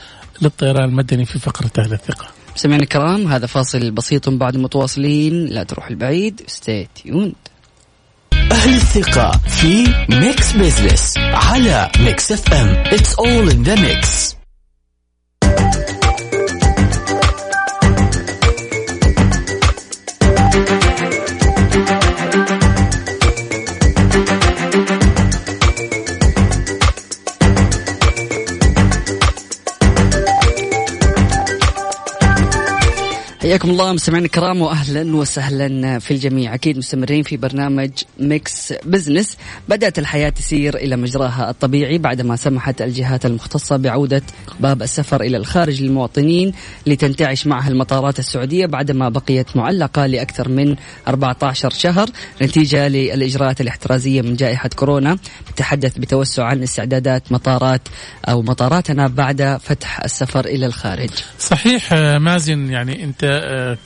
للطيران 0.43 0.85
المدني 0.85 1.25
في 1.25 1.39
فقرة 1.39 1.71
أهل 1.79 1.93
الثقة. 1.93 2.27
سمعنا 2.55 2.83
الكرام 2.83 3.27
هذا 3.27 3.47
فاصل 3.47 3.91
بسيط 3.91 4.29
بعد 4.29 4.57
متواصلين. 4.57 5.47
لا 5.47 5.63
تروح 5.63 5.89
البعيد 5.89 6.43
ستي 6.47 6.89
تيوند 6.95 7.35
أهل 8.53 8.75
الثقة 8.75 9.31
في 9.31 9.95
Mix 10.09 10.53
Business 10.53 11.15
على 11.19 11.91
Mix 12.01 12.33
FM 12.33 12.69
it's 12.69 13.15
all 13.15 13.51
in 13.51 13.63
the 13.63 13.75
mix 13.81 14.28
حياكم 33.49 33.71
الله 33.71 33.93
مستمعينا 33.93 34.27
الكرام 34.27 34.63
واهلا 34.63 35.17
وسهلا 35.17 35.99
في 35.99 36.11
الجميع. 36.11 36.55
أكيد 36.55 36.79
مستمرين 36.79 37.23
في 37.23 37.37
برنامج 37.37 37.91
Mix 38.19 38.73
Business 38.85 39.37
بدأت 39.69 39.99
الحياة 39.99 40.29
تسير 40.29 40.77
إلى 40.77 40.97
مجراها 40.97 41.51
الطبيعي 41.51 41.99
بعدما 41.99 42.37
سمحت 42.37 42.83
الجهات 42.83 43.27
المختصة 43.27 43.77
بعودة 43.77 44.23
باب 44.61 44.83
السفر 44.83 45.21
إلى 45.21 45.37
الخارج 45.37 45.83
للمواطنين 45.83 46.53
لتنتعش 46.87 47.47
معها 47.47 47.69
المطارات 47.69 48.19
السعودية 48.19 48.67
بعدما 48.67 49.09
بقيت 49.09 49.57
معلقة 49.57 50.07
لأكثر 50.07 50.49
من 50.49 50.77
14 51.09 51.71
شهر. 51.71 52.09
نتيجة 52.43 52.89
للإجراءات 52.89 53.61
الاحترازية 53.61 54.23
من 54.23 54.37
جائحة 54.37 54.71
كورونا. 54.77 55.19
نتحدث 55.53 55.99
بتوسع 55.99 56.45
عن 56.45 56.63
استعدادات 56.63 57.33
مطارات 57.33 57.83
أو 58.29 58.43
مطاراتنا 58.43 59.09
بعد 59.09 59.59
فتح 59.63 60.01
السفر 60.05 60.45
إلى 60.45 60.67
الخارج. 60.67 61.11
صحيح 61.39 61.93
مازن 62.19 62.71
يعني 62.71 63.05
أنت 63.05 63.38
آه، 63.39 63.79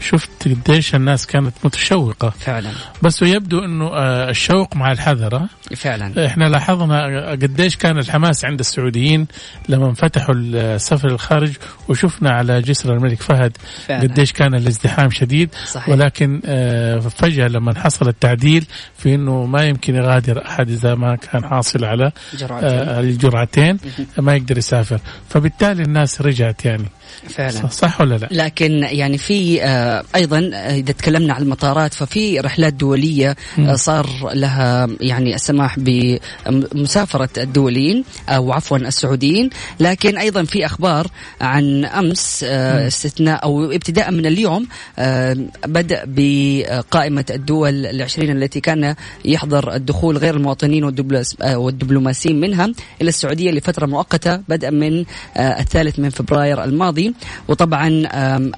شفت 0.00 0.30
قديش 0.44 0.94
الناس 0.94 1.26
كانت 1.26 1.54
متشوقة. 1.64 2.30
فعلا. 2.30 2.70
بس 3.02 3.22
يبدو 3.22 3.58
إنه 3.64 3.86
آه، 3.86 4.30
الشوق 4.30 4.76
مع 4.76 4.92
الحذر 4.92 5.46
فعلا. 5.76 6.26
إحنا 6.26 6.44
لاحظنا 6.44 7.30
قديش 7.30 7.76
كان 7.76 7.98
الحماس 7.98 8.44
عند 8.44 8.60
السعوديين 8.60 9.26
لما 9.68 9.94
فتحوا 9.94 10.34
السفر 10.34 11.08
الخارج 11.08 11.52
وشفنا 11.88 12.30
على 12.30 12.62
جسر 12.62 12.94
الملك 12.94 13.22
فهد 13.22 13.56
فعلا. 13.86 14.02
قديش 14.02 14.32
كان 14.32 14.54
الازدحام 14.54 15.10
شديد. 15.10 15.54
صحيح. 15.66 15.88
ولكن 15.88 16.40
آه، 16.46 16.98
فجأة 16.98 17.48
لما 17.48 17.80
حصل 17.80 18.08
التعديل 18.08 18.66
في 18.98 19.14
إنه 19.14 19.44
ما 19.46 19.64
يمكن 19.64 19.94
يغادر 19.94 20.46
أحد 20.46 20.70
إذا 20.70 20.94
ما 20.94 21.16
كان 21.16 21.44
حاصل 21.44 21.84
على 21.84 22.12
جرعتين, 22.34 22.70
الجرعتين 22.98 23.78
ما 24.18 24.36
يقدر 24.36 24.58
يسافر. 24.58 25.00
فبالتالي 25.28 25.82
الناس 25.82 26.20
رجعت 26.22 26.64
يعني. 26.64 26.88
فعلا. 27.28 27.66
صح 27.68 28.00
ولا 28.00 28.14
لا؟ 28.14 28.28
لكن 28.30 28.72
يعني 28.72 29.18
في 29.18 29.62
آه، 29.62 29.66
أيضا 30.14 30.38
إذا 30.54 30.92
تكلمنا 30.92 31.34
عن 31.34 31.42
المطارات 31.42 31.94
ففي 31.94 32.40
رحلات 32.40 32.72
دولية 32.72 33.36
آه، 33.58 33.74
صار 33.74 34.30
لها 34.34 34.88
يعني 35.00 35.34
السماح 35.34 35.76
بمسافرة 35.78 37.28
الدوليين 37.38 38.04
أو 38.28 38.52
عفوا 38.52 38.78
السعوديين. 38.78 39.50
لكن 39.80 40.18
أيضا 40.18 40.44
في 40.44 40.66
أخبار 40.66 41.06
عن 41.40 41.84
أمس 41.84 42.44
آه، 42.48 42.86
استثناء 42.86 43.44
أو 43.44 43.64
ابتداء 43.64 44.10
من 44.10 44.26
اليوم 44.26 44.66
بدا 45.66 46.02
بقائمة 46.06 47.24
الدول 47.30 47.86
العشرين 47.86 48.36
التي 48.36 48.60
كان 48.60 48.94
يحضر 49.24 49.74
الدخول 49.74 50.16
غير 50.18 50.36
المواطنين 50.36 50.84
والدبلوماسيين 51.44 52.40
منها 52.40 52.64
إلى 53.02 53.08
السعودية 53.08 53.50
لفترة 53.50 53.86
مؤقتة 53.86 54.36
بدءا 54.36 54.70
من 54.70 55.04
الثالث 55.36 55.98
من 55.98 56.10
فبراير 56.10 56.64
الماضي. 56.64 57.14
وطبعا 57.48 57.88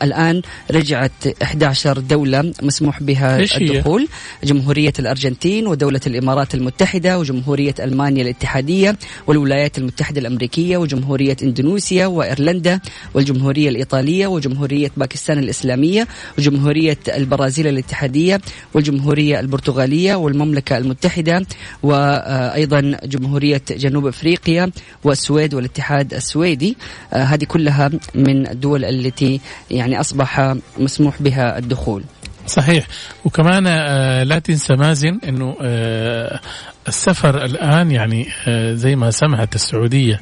الآن 0.03 0.43
رجعت 0.71 1.18
11 1.43 1.99
دولة 1.99 2.53
مسموح 2.63 3.03
بها 3.03 3.39
الدخول. 3.57 4.09
جمهورية 4.45 4.93
الأرجنتين 4.99 5.67
ودولة 5.67 6.01
الإمارات 6.07 6.55
المتحدة 6.55 7.19
وجمهورية 7.19 7.75
ألمانيا 7.81 8.23
الاتحادية 8.23 8.97
والولايات 9.27 9.79
المتحدة 9.79 10.21
الأمريكية 10.21 10.77
وجمهورية 10.77 11.37
إندونيسيا 11.43 12.07
وإيرلندا 12.07 12.81
والجمهورية 13.15 13.69
الإيطالية 13.69 14.27
وجمهورية 14.27 14.91
باكستان 14.97 15.39
الإسلامية 15.39 16.07
وجمهورية 16.39 16.99
البرازيل 17.09 17.67
الاتحادية 17.67 18.41
والجمهورية 18.75 19.41
البرتغالية 19.41 20.15
والمملكة 20.15 20.79
المتحدة 20.79 21.47
وأيضا 21.83 22.81
جمهورية 23.05 23.63
جنوب 23.71 24.07
أفريقيا 24.07 24.71
والسويد 25.05 25.55
والاتحاد 25.55 26.15
السويدي. 26.15 26.77
آه، 27.13 27.25
هذه 27.25 27.45
كلها 27.45 27.91
من 28.15 28.39
من 28.39 28.47
الدول 28.47 28.85
التي 28.85 29.41
يعني 29.71 30.01
أصبح 30.01 30.55
مسموح 30.79 31.08
بها 31.21 31.59
الدخول. 31.59 32.05
صحيح. 32.47 32.87
وكمان 33.25 33.67
آه، 33.67 34.23
لا 34.23 34.39
تنسى 34.39 34.75
مازن 34.75 35.19
إنه 35.29 35.57
آه، 35.63 36.41
السفر 36.89 37.45
الآن 37.45 37.91
يعني 37.91 38.29
آه، 38.47 38.75
زي 38.75 38.97
ما 38.97 39.11
سمحت 39.11 39.55
السعودية 39.55 40.21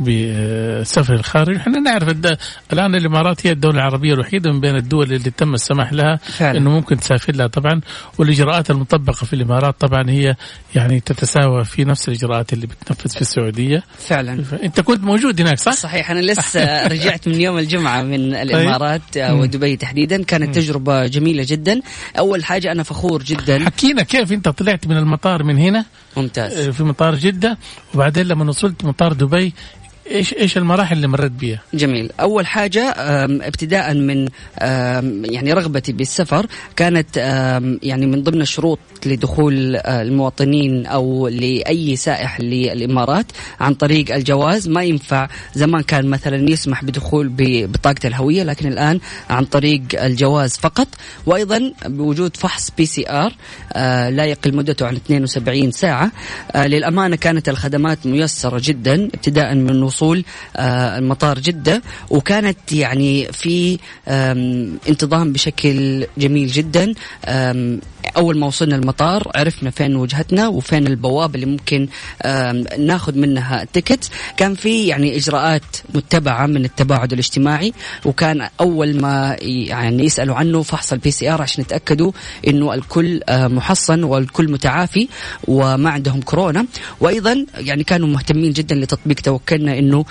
بالسفر 0.00 1.14
الخارجي 1.14 1.56
إحنا 1.58 1.78
نعرف 1.80 2.08
الآن 2.72 2.94
الإمارات 2.94 3.46
هي 3.46 3.52
الدولة 3.52 3.74
العربية 3.76 4.14
الوحيدة 4.14 4.52
من 4.52 4.60
بين 4.60 4.76
الدول 4.76 5.12
اللي 5.12 5.30
تم 5.30 5.54
السماح 5.54 5.92
لها 5.92 6.16
فعلا. 6.16 6.58
إنه 6.58 6.70
ممكن 6.70 6.96
تسافر 6.96 7.34
لها 7.36 7.46
طبعا. 7.46 7.80
والإجراءات 8.18 8.70
المطبقة 8.70 9.24
في 9.24 9.32
الإمارات 9.32 9.80
طبعا 9.80 10.10
هي 10.10 10.34
يعني 10.74 11.00
تتساوى 11.00 11.64
في 11.64 11.84
نفس 11.84 12.08
الإجراءات 12.08 12.52
اللي 12.52 12.66
بتنفذ 12.66 13.10
في 13.10 13.20
السعودية. 13.20 13.82
فعلا. 13.98 14.44
أنت 14.62 14.80
كنت 14.80 15.04
موجود 15.04 15.40
هناك 15.40 15.58
صح؟ 15.58 15.72
صحيح 15.72 16.10
أنا 16.10 16.20
لسه 16.20 16.86
رجعت 16.94 17.28
من 17.28 17.40
يوم 17.40 17.58
الجمعة 17.58 18.02
من 18.02 18.32
طيب. 18.32 18.42
الإمارات 18.42 19.02
طيب. 19.14 19.32
ودبي 19.32 19.76
تحديدا. 19.76 20.22
كانت 20.22 20.54
تجربة 20.54 21.06
جميلة 21.06 21.46
جدا. 21.48 21.80
أول 22.18 22.44
حاجة 22.44 22.72
أنا 22.72 22.82
فخور 22.82 23.22
جدا. 23.22 23.64
حكينا 23.64 24.02
كيف 24.02 24.32
أنت 24.32 24.48
طلعت 24.48 24.86
من 24.86 24.96
المطار 24.96 25.42
من 25.42 25.58
هنا؟ 25.58 25.84
ممتاز. 26.16 26.68
في 26.68 26.84
مطار 26.84 27.14
جدة. 27.14 27.58
وبعدين 27.94 28.26
لما 28.26 28.48
وصلت 28.48 28.84
مطار 28.84 29.12
دبي 29.12 29.52
إيش 30.10 30.34
إيش 30.34 30.58
المراحل 30.58 30.96
اللي 30.96 31.08
مرت 31.08 31.30
بها؟ 31.30 31.60
جميل، 31.74 32.10
أول 32.20 32.46
حاجة 32.46 32.94
ابتداء 33.46 33.94
من 33.94 34.28
يعني 35.32 35.52
رغبتي 35.52 35.92
بالسفر 35.92 36.46
كانت 36.76 37.16
يعني 37.82 38.06
من 38.06 38.22
ضمن 38.22 38.40
الشروط 38.40 38.78
لدخول 39.06 39.76
آه، 39.76 40.02
المواطنين 40.02 40.86
أو 40.86 41.28
لأي 41.28 41.96
سائح 41.96 42.40
للإمارات 42.40 43.26
عن 43.60 43.74
طريق 43.74 44.14
الجواز. 44.14 44.68
ما 44.68 44.82
ينفع 44.82 45.28
زمان 45.54 45.82
كان 45.82 46.06
مثلا 46.06 46.50
يسمح 46.50 46.84
بدخول 46.84 47.28
ببطاقه 47.28 48.06
الهوية 48.06 48.42
لكن 48.42 48.68
الآن 48.68 49.00
عن 49.30 49.44
طريق 49.44 49.82
الجواز 49.94 50.56
فقط. 50.56 50.88
وأيضا 51.26 51.72
بوجود 51.86 52.36
فحص 52.36 52.70
PCR 52.78 53.32
لا 54.10 54.24
يقل 54.24 54.56
مدته 54.56 54.86
عن 54.86 54.96
72 54.96 55.70
ساعة. 55.70 56.12
آه، 56.52 56.66
للأمانة 56.66 57.16
كانت 57.16 57.48
الخدمات 57.48 58.06
ميسرة 58.06 58.60
جدا 58.64 59.04
ابتداء 59.04 59.54
من 59.54 59.80
وصول 59.94 60.24
آه، 60.56 60.98
المطار 60.98 61.38
جدة. 61.38 61.82
وكانت 62.10 62.72
يعني 62.72 63.32
في 63.32 63.78
انتظام 64.88 65.32
بشكل 65.32 66.06
جميل 66.18 66.48
جدا. 66.48 66.94
أول 68.16 68.38
ما 68.38 68.46
وصلنا 68.46 68.76
المطار 68.76 69.30
عرفنا 69.34 69.70
فين 69.70 69.96
وجهتنا 69.96 70.48
وفين 70.48 70.86
البوابه 70.86 71.34
اللي 71.34 71.46
ممكن 71.46 71.88
ناخذ 72.78 73.18
منها 73.18 73.62
ال 73.62 73.68
ticket. 73.68 74.10
كان 74.36 74.54
في 74.54 74.86
يعني 74.86 75.16
إجراءات 75.16 75.62
متبعة 75.94 76.46
من 76.46 76.64
التباعد 76.64 77.12
الاجتماعي 77.12 77.72
وكان 78.04 78.48
أول 78.60 79.00
ما 79.00 79.36
يعني 79.40 80.04
يسألوا 80.04 80.36
عنه 80.36 80.62
فحص 80.62 80.92
ال 80.92 81.10
PCR 81.10 81.42
عشان 81.42 81.64
يتأكدوا 81.64 82.12
إنه 82.46 82.74
الكل 82.74 83.20
آه، 83.28 83.46
محصن 83.48 84.04
والكل 84.04 84.50
متعافي 84.50 85.08
وما 85.48 85.90
عندهم 85.90 86.20
كورونا. 86.20 86.66
وأيضا 87.00 87.46
يعني 87.58 87.84
كانوا 87.84 88.08
مهتمين 88.08 88.52
جدا 88.52 88.74
لتطبيق 88.74 89.16
توكلنا 89.20 89.78
إنه 89.78 90.04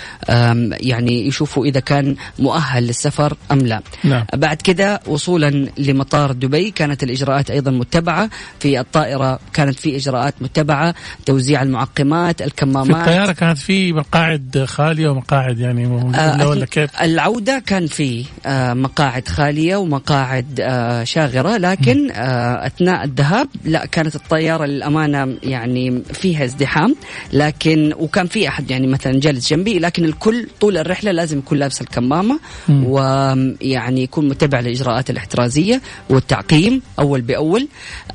يعني 0.72 1.28
يشوفوا 1.28 1.66
إذا 1.66 1.80
كان 1.80 2.16
مؤهل 2.40 2.84
للسفر 2.84 3.38
أم 3.52 3.60
لا. 3.60 3.82
نعم. 4.04 4.26
بعد 4.34 4.62
كده 4.62 5.00
وصولا 5.08 5.68
لمطار 5.78 6.32
دبي 6.32 6.72
كانت 6.72 7.04
الإجراءات 7.04 7.52
أيضا 7.52 7.72
متبعة 7.84 8.30
في 8.60 8.80
الطائرة 8.80 9.40
كانت 9.54 9.80
في 9.80 9.96
إجراءات 9.96 10.34
متبعة 10.42 10.96
توزيع 11.26 11.62
المعقمات 11.62 12.42
الكمامات. 12.42 12.96
في 12.96 13.02
الطيارة 13.02 13.32
كانت 13.32 13.58
في 13.58 13.94
مقاعد 13.94 14.66
خالية 14.68 15.10
ومقاعد 15.10 15.60
يعني 15.60 15.86
آه 16.16 16.48
ولا 16.48 16.66
كيف؟ 16.66 17.02
العودة 17.02 17.64
كان 17.66 17.88
في 17.88 18.26
آه 18.46 18.74
مقاعد 18.74 19.28
خالية 19.28 19.76
ومقاعد 19.76 20.60
آه 20.62 21.04
شاغرة 21.04 21.58
لكن 21.58 22.12
أثناء 22.12 23.04
الذهاب 23.04 23.48
لا 23.66 23.86
كانت 23.86 24.16
الطيارة 24.16 24.66
للأمانة 24.66 25.38
يعني 25.44 26.04
فيها 26.14 26.44
ازدحام 26.44 26.96
لكن 27.34 27.94
وكان 28.00 28.28
في 28.28 28.48
أحد 28.48 28.72
يعني 28.72 28.88
مثلا 28.88 29.20
جالس 29.20 29.50
جنبي 29.50 29.80
لكن 29.80 30.06
الكل 30.06 30.48
طول 30.62 30.78
الرحلة 30.78 31.12
لازم 31.12 31.38
يكون 31.38 31.58
لابس 31.58 31.82
الكمامة 31.82 32.40
ويعني 32.70 34.04
يكون 34.04 34.30
متبع 34.30 34.60
الاجراءات 34.60 35.10
الاحترازية 35.10 35.82
والتعقيم 36.10 36.82
أول 37.00 37.22
بأول. 37.22 37.68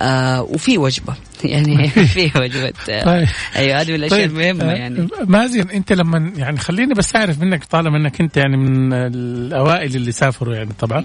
آه 0.03 0.43
وفي 0.43 0.79
وجبة. 0.79 1.15
يعني 1.45 1.89
في 2.15 2.31
وجبة. 2.37 2.73
طيب. 2.87 3.29
أيوه 3.57 3.81
هذه 3.81 3.89
من 3.89 3.95
الأشياء 3.95 4.21
طيب. 4.21 4.31
المهمة 4.31 4.73
يعني. 4.73 5.09
مازن 5.25 5.71
أنت 5.71 5.93
لما 5.93 6.33
يعني 6.37 6.59
خليني 6.59 6.95
بس 6.95 7.17
أعرف 7.17 7.41
منك 7.41 7.65
طالما 7.65 7.97
أنك 7.97 8.21
أنت 8.21 8.37
يعني 8.37 8.57
من 8.57 8.93
الأوائل 8.93 9.97
اللي 9.97 10.13
سافروا 10.13 10.55
يعني 10.55 10.71
طبعا. 10.79 11.05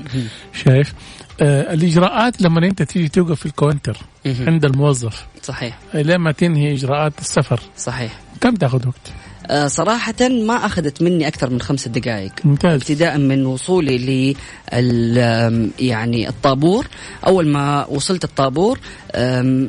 شايف؟ 0.66 0.94
آه 1.42 1.74
الإجراءات 1.74 2.42
لما 2.42 2.68
أنت 2.68 2.82
تيجي 2.84 3.08
توقف 3.08 3.40
في 3.40 3.46
الكونتر 3.46 3.98
عند 4.26 4.66
الموظف 4.66 5.26
صحيح. 5.42 5.78
لما 5.94 6.32
تنهي 6.32 6.74
إجراءات 6.74 7.20
السفر 7.20 7.60
صحيح. 7.78 8.12
كم 8.42 8.56
تاخذ 8.56 8.88
وقت؟ 8.88 9.23
آه، 9.50 9.68
صراحة 9.68 10.30
ما 10.30 10.66
أخذت 10.66 11.02
مني 11.02 11.28
أكثر 11.28 11.50
من 11.50 11.62
خمس 11.62 11.88
دقائق. 11.88 12.32
ممتاز. 12.44 12.74
ابتداء 12.74 13.18
من 13.18 13.46
وصولي 13.46 13.98
ل 13.98 14.36
يعني 15.80 16.30
الطابور. 16.30 16.88
أول 17.28 17.48
ما 17.48 17.86
وصلت 17.86 18.24
الطابور 18.24 18.80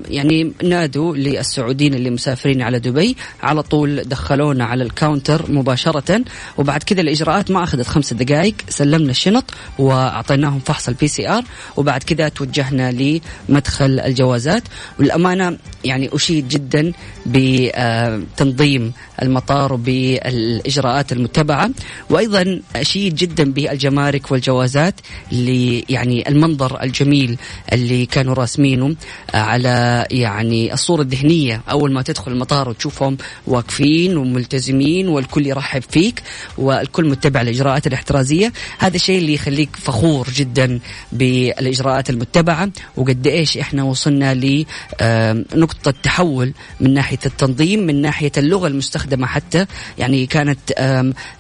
يعني 0.09 0.53
نادوا 0.63 1.17
للسعوديين 1.17 1.95
اللي 1.95 2.11
مسافرين 2.11 2.63
على 2.63 2.79
دبي. 2.79 3.17
على 3.43 3.63
طول 3.63 4.03
دخلونا 4.03 4.65
على 4.65 4.85
الكاونتر 4.85 5.53
مباشرة. 5.53 6.25
وبعد 6.59 6.83
كذا 6.83 7.01
الإجراءات 7.01 7.51
ما 7.51 7.65
أخذت 7.65 7.87
خمس 7.87 8.13
دقائق. 8.13 8.55
سلمنا 8.69 9.11
الشنط 9.11 9.45
وأعطيناهم 9.79 10.59
فحص 10.59 10.89
ال 10.89 11.09
PCR 11.09 11.45
وبعد 11.77 12.03
كذا 12.03 12.29
توجهنا 12.29 13.21
لمدخل 13.49 14.01
الجوازات. 14.01 14.63
والأمانة 14.99 15.59
يعني 15.85 16.11
أشيد 16.13 16.49
جدا 16.49 16.93
بتنظيم 17.27 18.93
المطار 19.23 19.64
وبالاجراءات 19.73 21.13
المتبعة. 21.13 21.71
وأيضا 22.11 22.61
أشيد 22.77 23.15
جدا 23.15 23.53
بالجمارك 23.53 24.33
والجوازات 24.33 24.95
اللي 25.33 25.85
يعني 25.89 26.29
المنظر 26.29 26.83
الجميل 26.83 27.37
اللي 27.73 28.07
كانوا 28.07 28.35
راسمينه 28.35 28.97
على 29.35 30.07
يعني 30.11 30.73
الصورة 30.73 31.03
الذهنية. 31.03 31.63
أول 31.71 31.93
ما 31.93 32.03
تدخل 32.03 32.33
المطار 32.33 32.69
وتشوفهم 32.69 33.17
واقفين 33.47 34.17
وملتزمين 34.17 35.09
والكل 35.09 35.47
يرحب 35.47 35.83
فيك 35.91 36.23
والكل 36.59 37.09
متبع 37.09 37.41
الاجراءات 37.41 37.87
الاحترازية 37.87 38.53
هذا 38.79 38.97
الشيء 38.97 39.19
اللي 39.19 39.35
يخليك 39.35 39.77
فخور 39.77 40.29
جدا 40.35 40.81
بالإجراءات 41.13 42.11
المتبعة. 42.11 42.71
وقد 42.97 43.27
إيش 43.27 43.59
إحنا 43.59 43.83
وصلنا 43.83 44.35
لنقطه 44.35 45.95
تحول 46.03 46.53
من 46.81 46.95
ناحية 46.95 47.19
التنظيم 47.27 47.87
من 47.87 48.03
ناحية 48.03 48.33
اللغة 48.37 48.67
المستخدمة 48.67 49.27
حتى 49.27 49.54
يعني 49.99 50.27
كانت 50.27 50.71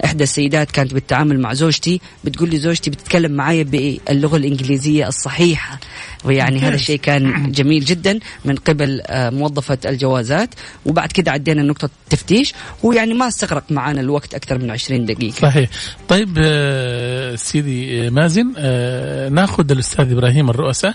إحدى 0.04 0.24
السيدات 0.24 0.70
كانت 0.70 0.94
بالتعامل 0.94 1.40
مع 1.40 1.54
زوجتي 1.54 2.00
بتقول 2.24 2.50
لي 2.50 2.58
زوجتي 2.58 2.90
بتتكلم 2.90 3.32
معايا 3.32 3.62
باللغة 3.62 4.36
الإنجليزية 4.36 5.08
الصحيحة. 5.08 5.78
ويعني 6.24 6.58
هذا 6.58 6.74
الشيء 6.74 6.98
كان 6.98 7.52
جميل 7.52 7.84
جدا 7.84 8.18
من 8.44 8.56
قبل 8.56 9.02
موظفة 9.10 9.78
الجوازات. 9.86 10.54
وبعد 10.86 11.12
كده 11.12 11.32
عدينا 11.32 11.62
نقطة 11.62 11.90
التفتيش 12.04 12.54
ويعني 12.82 13.14
ما 13.14 13.28
استغرق 13.28 13.64
معنا 13.70 14.00
الوقت 14.00 14.34
أكثر 14.34 14.58
من 14.58 14.70
20 14.70 15.06
دقيقة. 15.06 15.34
صحيح. 15.40 15.70
طيب 16.08 16.38
آه، 16.38 17.34
سيدي 17.34 18.10
مازن 18.10 18.52
آه، 18.58 19.28
ناخذ 19.28 19.70
الأستاذ 19.70 20.12
إبراهيم 20.12 20.50
الروساء 20.50 20.94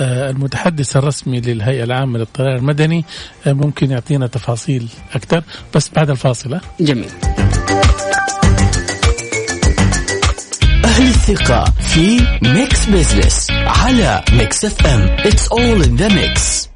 آه، 0.00 0.30
المتحدث 0.30 0.96
الرسمي 0.96 1.40
للهيئة 1.40 1.84
العامة 1.84 2.18
للطيران 2.18 2.56
المدني 2.56 3.04
آه، 3.46 3.52
ممكن 3.52 3.90
يعطينا 3.90 4.26
تفاصيل 4.26 4.88
أكثر. 5.14 5.42
بس 5.74 5.90
بعد 5.96 6.10
الفاصل 6.10 6.60
جميل. 6.80 7.10
الثقة 11.28 11.64
في 11.64 12.20
Mix 12.42 12.86
Business 12.86 13.50
على 13.50 14.24
Mix 14.32 14.64
FM 14.64 15.16
it's 15.16 15.48
all 15.48 15.84
in 15.86 15.96
the 15.96 16.10
mix. 16.14 16.68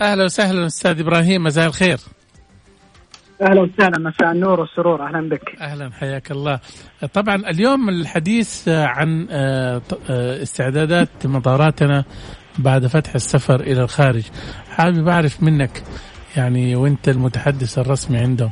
أهلا 0.00 0.24
وسهلا 0.24 0.66
أستاذ 0.66 1.00
إبراهيم 1.00 1.42
مساء 1.42 1.66
الخير. 1.66 1.98
أهلا 3.42 3.60
وسهلا 3.60 3.98
مساء 3.98 4.32
النور 4.32 4.60
والسرور 4.60 5.06
أهلا 5.06 5.28
بك. 5.28 5.60
أهلا 5.60 5.90
حياك 5.92 6.30
الله. 6.30 6.60
طبعا 7.14 7.34
اليوم 7.34 7.88
الحديث 7.88 8.68
عن 8.68 9.26
آه، 9.30 9.82
آه، 10.10 10.42
استعدادات 10.42 11.08
مطاراتنا 11.24 12.04
بعد 12.58 12.86
فتح 12.86 13.14
السفر 13.14 13.60
إلى 13.60 13.82
الخارج. 13.82 14.24
حابب 14.70 15.08
أعرف 15.08 15.42
منك 15.42 15.82
يعني 16.36 16.76
وانت 16.76 17.08
المتحدث 17.08 17.78
الرسمي 17.78 18.18
عندهم 18.18 18.50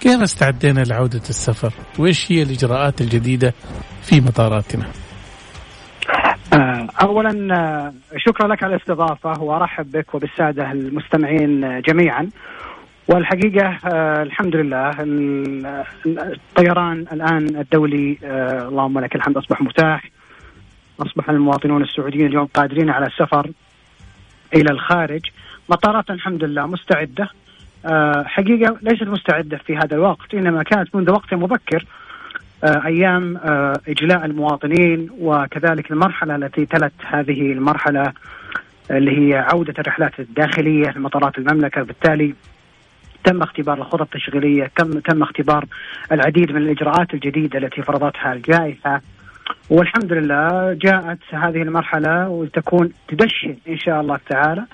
كيف 0.00 0.20
استعدينا 0.22 0.80
لعودة 0.80 1.22
السفر؟ 1.28 1.72
وإيش 1.98 2.32
هي 2.32 2.42
الإجراءات 2.42 3.00
الجديدة 3.00 3.54
في 4.02 4.20
مطاراتنا؟ 4.20 4.86
آه، 6.52 6.88
اولا 7.02 7.32
شكرا 8.16 8.48
لك 8.48 8.62
على 8.62 8.74
الاستضافة 8.74 9.42
وأرحب 9.42 9.92
بك 9.92 10.14
وبالسادة 10.14 10.72
المستمعين 10.72 11.80
جميعا. 11.80 12.28
والحقيقة 13.08 13.78
آه 13.84 14.22
الحمد 14.22 14.56
لله 14.56 14.90
الطيران 16.06 17.04
الآن 17.12 17.56
الدولي 17.56 18.18
آه 18.24 18.68
اللهم 18.68 18.98
لك 18.98 19.14
الحمد 19.16 19.36
أصبح 19.36 19.60
متاح. 19.60 20.10
أصبح 21.00 21.30
المواطنون 21.30 21.82
السعوديين 21.82 22.26
اليوم 22.26 22.46
قادرين 22.46 22.90
على 22.90 23.06
السفر 23.06 23.50
إلى 24.54 24.70
الخارج. 24.70 25.22
مطارات 25.68 26.10
الحمد 26.10 26.44
لله 26.44 26.66
مستعدة. 26.66 27.28
آه 27.86 28.22
حقيقة 28.26 28.76
ليست 28.82 29.02
مستعدة 29.02 29.56
في 29.56 29.76
هذا 29.76 29.94
الوقت 29.94 30.34
إنما 30.34 30.62
كانت 30.62 30.96
منذ 30.96 31.10
وقت 31.10 31.34
مبكر 31.34 31.84
آه 32.64 32.86
أيام 32.86 33.36
آه 33.36 33.80
إجلاء 33.88 34.24
المواطنين 34.24 35.10
وكذلك 35.18 35.90
المرحلة 35.90 36.36
التي 36.36 36.66
تلت 36.66 36.92
هذه 37.06 37.52
المرحلة 37.52 38.12
اللي 38.90 39.18
هي 39.18 39.34
عودة 39.38 39.74
الرحلات 39.78 40.20
الداخلية 40.20 40.90
لمطارات 40.96 41.38
المملكة. 41.38 41.82
بالتالي 41.82 42.34
تم 43.24 43.42
اختبار 43.42 43.78
الخطط 43.78 44.00
التشغيلية، 44.00 44.70
تم 44.76 44.98
تم 44.98 45.22
اختبار 45.22 45.64
العديد 46.12 46.52
من 46.52 46.62
الإجراءات 46.62 47.14
الجديدة 47.14 47.58
التي 47.58 47.82
فرضتها 47.82 48.32
الجائحة. 48.32 49.00
والحمد 49.70 50.12
لله 50.12 50.72
جاءت 50.72 51.18
هذه 51.30 51.62
المرحلة 51.62 52.28
وتكون 52.28 52.92
تدشن 53.08 53.56
إن 53.68 53.78
شاء 53.78 54.00
الله 54.00 54.18
تعالى. 54.28 54.64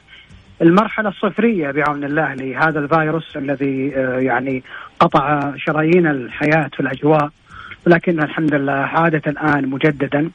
المرحلة 0.62 1.08
الصفرية 1.08 1.70
بعون 1.70 2.04
الله 2.04 2.34
لهذا 2.34 2.78
الفيروس 2.78 3.36
الذي 3.36 3.92
آه، 3.96 4.18
يعني 4.18 4.62
قطع 5.00 5.52
شرايين 5.56 6.06
الحياة 6.06 6.70
في 6.74 6.80
الأجواء 6.80 7.30
ولكن 7.86 8.22
الحمد 8.22 8.54
لله 8.54 8.72
عادت 8.72 9.28
الآن 9.28 9.68
مجددا 9.68 10.30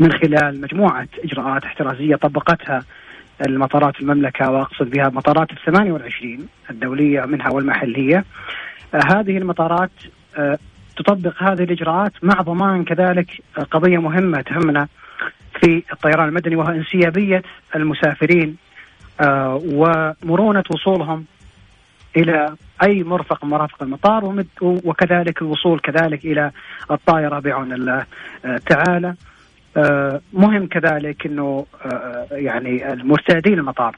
من 0.00 0.12
خلال 0.12 0.60
مجموعة 0.60 1.08
إجراءات 1.24 1.64
احترازية 1.64 2.16
طبقتها 2.16 2.82
المطارات 3.46 4.00
المملكة 4.00 4.50
وأقصد 4.50 4.90
بها 4.90 5.08
مطارات 5.08 5.50
ال 5.50 5.56
28 5.66 6.48
الدولية 6.70 7.20
منها 7.24 7.50
والمحلية. 7.50 8.24
آه، 8.94 9.00
هذه 9.16 9.38
المطارات 9.38 9.90
آه، 10.36 10.58
تطبق 10.96 11.42
هذه 11.42 11.62
الإجراءات 11.62 12.12
مع 12.22 12.42
ضمان 12.42 12.84
كذلك 12.84 13.30
قضية 13.70 13.98
مهمة 13.98 14.40
تهمنا 14.40 14.88
في 15.60 15.82
الطيران 15.92 16.28
المدني 16.28 16.56
وهو 16.56 16.70
انسيابية 16.70 17.42
المسافرين 17.76 18.56
آه، 19.20 19.60
ومرونة 19.64 20.64
وصولهم 20.70 21.24
إلى 22.16 22.54
أي 22.82 23.02
مرفق 23.02 23.44
من 23.44 23.50
مرافق 23.50 23.82
المطار 23.82 24.44
وكذلك 24.62 25.42
الوصول 25.42 25.80
كذلك 25.80 26.24
إلى 26.24 26.50
الطائرة 26.90 27.38
بعون 27.38 27.72
الله 27.72 28.06
تعالى 28.66 29.14
مهم 30.32 30.66
كذلك 30.66 31.26
إنه 31.26 31.66
يعني 32.30 32.92
المرتادين 32.92 33.58
المطار 33.58 33.96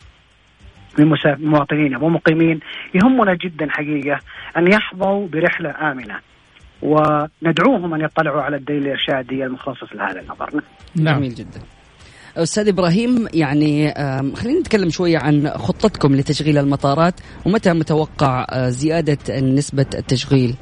من 0.98 1.16
مواطنين 1.24 1.96
ومقيمين 1.96 2.60
يهمنا 2.94 3.34
جدا 3.34 3.70
حقيقة 3.70 4.20
أن 4.56 4.72
يحظوا 4.72 5.28
برحلة 5.28 5.90
آمنة 5.90 6.20
وندعوهم 6.82 7.94
أن 7.94 8.00
يطلعوا 8.00 8.42
على 8.42 8.56
الدليل 8.56 8.82
الإرشادي 8.82 9.44
المخصص 9.44 9.92
لهذا 9.92 10.20
الامر. 10.20 10.62
نعم. 10.96 11.16
جميل 11.16 11.34
جدا. 11.34 11.60
أستاذ 12.42 12.68
إبراهيم 12.68 13.26
يعني 13.34 13.94
خلينا 14.36 14.60
نتكلم 14.60 14.90
شوية 14.90 15.18
عن 15.18 15.48
خطتكم 15.48 16.16
لتشغيل 16.16 16.58
المطارات 16.58 17.14
ومتى 17.46 17.72
متوقع 17.72 18.46
آه، 18.50 18.68
زيادة 18.68 19.40
نسبة 19.40 19.86
التشغيل؟ 19.94 20.54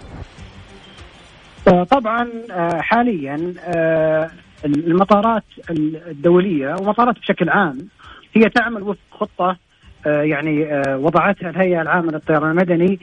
آه، 1.68 1.84
طبعا 1.84 2.28
آه، 2.50 2.80
حاليا 2.80 3.54
المطارات 4.64 5.44
الدولية 5.70 6.76
ومطارات 6.80 7.18
بشكل 7.18 7.48
عام 7.48 7.88
هي 8.34 8.48
تعمل 8.48 8.82
وفق 8.82 8.98
خطة 9.10 9.56
يعني 10.06 10.82
وضعتها 10.88 11.50
الهيئة 11.50 11.82
العامة 11.82 12.12
للطيران 12.12 12.50
المدني 12.50 12.98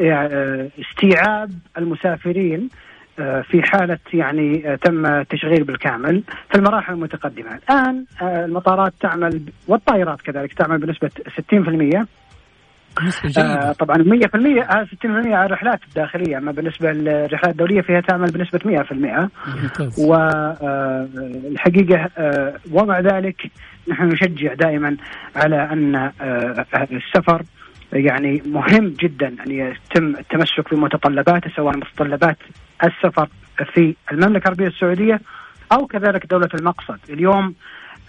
لاستيعاب 0.00 1.50
المسافرين 1.78 2.60
آه، 2.60 2.83
في 3.42 3.62
حالة 3.62 3.98
يعني 4.14 4.72
آه، 4.72 4.76
تم 4.76 5.22
تشغيل 5.22 5.64
بالكامل 5.64 6.22
في 6.50 6.58
المراحل 6.58 6.92
المتقدمة. 6.92 7.54
الآن 7.54 8.04
آه، 8.22 8.44
المطارات 8.44 8.92
تعمل 9.00 9.42
والطائرات 9.68 10.20
كذلك 10.20 10.52
تعمل 10.52 10.78
بنسبة 10.78 11.10
60% 11.28 12.06
آه 13.38 13.72
طبعا 13.72 13.96
100% 13.96 14.84
60% 14.84 14.86
على 15.04 15.46
الرحلات 15.46 15.80
الداخلية 15.88 16.38
أما 16.38 16.52
بالنسبة 16.52 16.92
للرحلات 16.92 17.52
الدولية 17.52 17.80
فيها 17.80 18.00
تعمل 18.00 18.32
بنسبة 18.32 18.58
100% 18.58 19.28
والحقيقة 19.98 22.08
آه 22.18 22.54
ومع 22.72 23.00
ذلك 23.00 23.42
نحن 23.88 24.08
نشجع 24.08 24.54
دائما 24.54 24.96
على 25.36 25.72
أن 25.72 25.94
آه 26.20 26.66
السفر 26.74 27.42
يعني 27.94 28.42
مهم 28.46 28.88
جدا 28.88 29.26
أن 29.46 29.50
يتم 29.50 30.16
التمسك 30.16 30.74
بمتطلباته 30.74 31.50
سواء 31.56 31.76
متطلبات 31.76 32.38
السفر 32.84 33.28
في 33.74 33.94
المملكة 34.12 34.42
العربية 34.42 34.66
السعودية 34.66 35.20
أو 35.72 35.86
كذلك 35.86 36.26
دولة 36.26 36.48
المقصد، 36.54 36.98
اليوم 37.10 37.54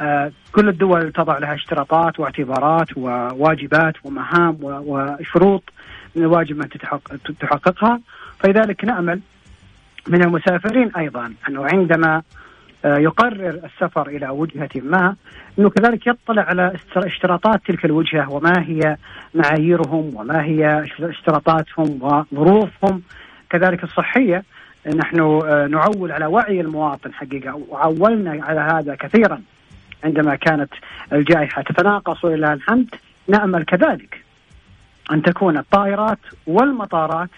آه 0.02 0.32
كل 0.52 0.70
الدول 0.70 1.12
تضع 1.12 1.38
لها 1.38 1.56
اشتراطات 1.56 2.20
واعتبارات 2.20 2.98
وواجبات 2.98 3.94
ومهام 4.04 4.58
وشروط 4.62 5.64
من 6.16 6.24
الواجب 6.24 6.62
ان 6.62 6.70
تحققها، 7.40 8.00
فلذلك 8.40 8.86
نأمل 8.86 9.20
من 10.08 10.24
المسافرين 10.24 10.92
أيضا 10.98 11.34
أنه 11.50 11.66
عندما 11.66 12.16
آه، 12.16 12.24
يقرر 12.86 13.50
السفر 13.50 14.08
إلى 14.08 14.30
وجهة 14.30 14.70
ما 14.76 15.16
إنه 15.60 15.70
كذلك 15.70 16.08
يطلع 16.08 16.42
على 16.42 16.74
اشتراطات 16.96 17.62
تلك 17.68 17.86
الوجهة 17.86 18.32
وما 18.32 18.64
هي 18.68 18.98
معاييرهم 19.36 20.12
وما 20.16 20.44
هي 20.44 20.86
اشتراطاتهم 21.00 22.00
وظروفهم. 22.02 23.02
كذلك 23.50 23.84
الصحية 23.84 24.44
نحن 24.96 25.20
آه، 25.20 25.68
نعول 25.68 26.12
على 26.12 26.26
وعي 26.26 26.62
المواطن 26.62 27.14
حقيقة 27.14 27.62
وعولنا 27.70 28.44
على 28.44 28.60
هذا 28.60 28.96
كثيرا. 28.96 29.42
عندما 30.04 30.36
كانت 30.36 30.70
الجائحة 31.14 31.62
تتناقص 31.62 32.26
ولله 32.26 32.54
الحمد 32.54 32.96
نأمل 33.28 33.64
كذلك 33.64 34.24
أن 35.12 35.22
تكون 35.22 35.58
الطائرات 35.58 36.20
والمطارات 36.48 37.30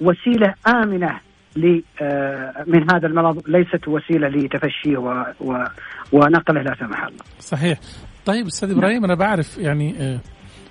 وسيلة 0.00 0.54
آمنة 0.68 1.10
آه، 1.10 1.25
من 2.66 2.90
هذا 2.92 3.06
المرض 3.06 3.42
ليست 3.48 3.88
وسيلة 3.88 4.28
لتفشيه 4.28 4.96
و... 4.96 5.24
و... 5.40 5.64
ونقله 6.12 6.62
لا 6.62 6.74
سمح 6.80 7.04
الله. 7.04 7.24
صحيح. 7.38 7.78
طيب 8.26 8.46
أستاذ 8.46 8.70
إبراهيم 8.70 9.04
أنا 9.04 9.14
بعرف 9.14 9.58
يعني 9.58 9.94
آه، 10.00 10.20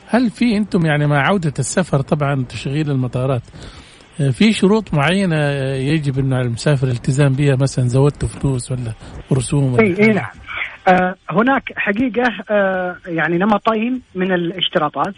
هل 0.07 0.29
في 0.29 0.57
أنتم 0.57 0.85
يعني 0.85 1.07
مع 1.07 1.27
عودة 1.27 1.53
السفر 1.59 2.01
طبعا 2.01 2.43
تشغيل 2.49 2.91
المطارات 2.91 3.41
آه، 4.21 4.29
في 4.29 4.53
شروط 4.53 4.93
معينة 4.93 5.49
يجب 5.73 6.33
على 6.33 6.47
المسافر 6.47 6.87
الالتزام 6.87 7.33
بها 7.33 7.55
مثلا 7.55 7.87
زودتوا 7.87 8.29
فلوس 8.29 8.71
ولا 8.71 8.93
رسوم 9.33 9.79
اي 9.79 10.01
اي 10.01 10.13
نعم. 10.13 10.29
آه 10.87 11.15
هناك 11.29 11.73
حقيقة 11.75 12.33
آه 12.49 12.95
يعني 13.07 13.37
نمطين 13.37 14.01
من 14.15 14.31
الاشتراطات 14.31 15.15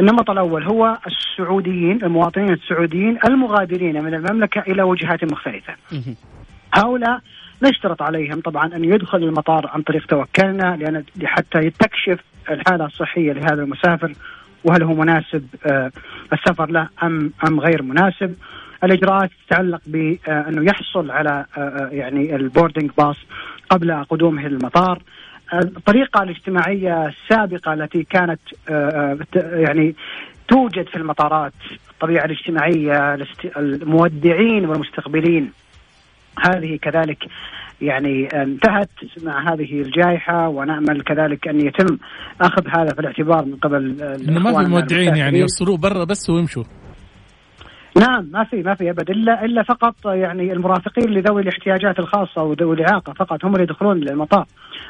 النمط 0.00 0.30
الأول 0.30 0.62
هو 0.64 0.98
السعوديين 1.06 1.98
المواطنين 2.02 2.52
السعوديين 2.52 3.18
المغادرين 3.24 4.04
من 4.04 4.14
المملكة 4.14 4.60
إلى 4.60 4.82
وجهات 4.82 5.24
مختلفة. 5.24 5.74
هؤلاء 6.74 7.20
نشترط 7.62 8.02
عليهم 8.02 8.40
طبعا 8.40 8.76
أن 8.76 8.84
يدخل 8.84 9.18
المطار 9.18 9.70
عن 9.74 9.82
طريق 9.82 10.06
توكلنا 10.06 10.76
لأن 10.76 11.04
حتى 11.24 11.70
تكشف 11.70 12.20
الحالة 12.50 12.84
الصحية 12.86 13.32
لهذا 13.32 13.62
المسافر 13.62 14.12
وهل 14.64 14.82
هو 14.82 14.94
مناسب 14.94 15.46
آه، 15.66 15.90
السفر 16.32 16.70
له 16.70 16.88
أم 17.02 17.32
أم 17.46 17.60
غير 17.60 17.82
مناسب. 17.82 18.34
الإجراءات 18.84 19.30
تتعلق 19.46 19.80
بأنه 19.86 20.64
يحصل 20.70 21.10
على 21.10 21.44
آه، 21.58 21.88
يعني 21.92 22.36
البوردنج 22.36 22.90
باص 22.98 23.16
قبل 23.70 24.04
قدومه 24.10 24.48
للمطار. 24.48 25.02
الطريقة 25.54 26.22
الاجتماعية 26.22 27.06
السابقة 27.06 27.72
التي 27.72 28.02
كانت 28.02 28.40
آه، 28.68 29.18
آه، 29.36 29.56
يعني 29.56 29.94
توجد 30.48 30.88
في 30.88 30.96
المطارات 30.96 31.52
الطبيعة 31.90 32.24
الاجتماعية 32.24 33.26
المودعين 33.56 34.66
والمستقبلين 34.66 35.52
هذه 36.38 36.76
كذلك 36.82 37.24
يعني 37.80 38.26
انتهت 38.26 38.90
مع 39.22 39.52
هذه 39.52 39.80
الجائحة 39.80 40.48
ونأمل 40.48 41.02
كذلك 41.02 41.48
أن 41.48 41.60
يتم 41.60 41.98
أخذ 42.40 42.68
هذا 42.68 42.88
في 42.94 43.00
الاعتبار 43.00 43.44
من 43.44 43.56
قبل 43.56 43.96
ما 44.26 44.62
في 44.62 44.70
مودعين 44.70 45.16
يعني 45.16 45.38
يفصلوه 45.38 45.76
برا 45.76 46.04
بس 46.04 46.30
ويمشوا. 46.30 46.64
نعم 48.00 48.28
ما 48.32 48.44
في 48.44 48.62
ما 48.62 48.74
في 48.74 48.90
أبد 48.90 49.10
إلا 49.10 49.44
إلا 49.44 49.62
فقط 49.62 49.94
يعني 50.06 50.52
المرافقين 50.52 51.10
لذوي 51.10 51.42
الاحتياجات 51.42 51.98
الخاصة 51.98 52.42
وذوي 52.42 52.74
الإعاقة 52.76 53.12
فقط 53.12 53.44
هم 53.44 53.52
اللي 53.52 53.62
يدخلون 53.62 54.00
للمطار. 54.00 54.46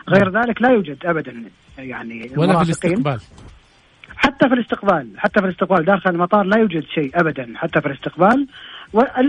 غير 0.08 0.30
نعم. 0.30 0.42
ذلك 0.42 0.62
لا 0.62 0.70
يوجد 0.70 0.98
ابدا 1.04 1.44
يعني 1.78 2.30
ولا 2.36 2.58
في 2.58 2.64
الاستقبال. 2.64 3.20
حتى 4.16 4.48
في 4.48 4.54
الاستقبال 4.54 5.08
حتى 5.16 5.40
في 5.40 5.46
الاستقبال 5.46 5.84
داخل 5.84 6.10
المطار 6.10 6.42
لا 6.42 6.58
يوجد 6.58 6.84
شيء 6.84 7.10
ابدا 7.14 7.52
حتى 7.56 7.80
في 7.80 7.86
الاستقبال. 7.86 8.46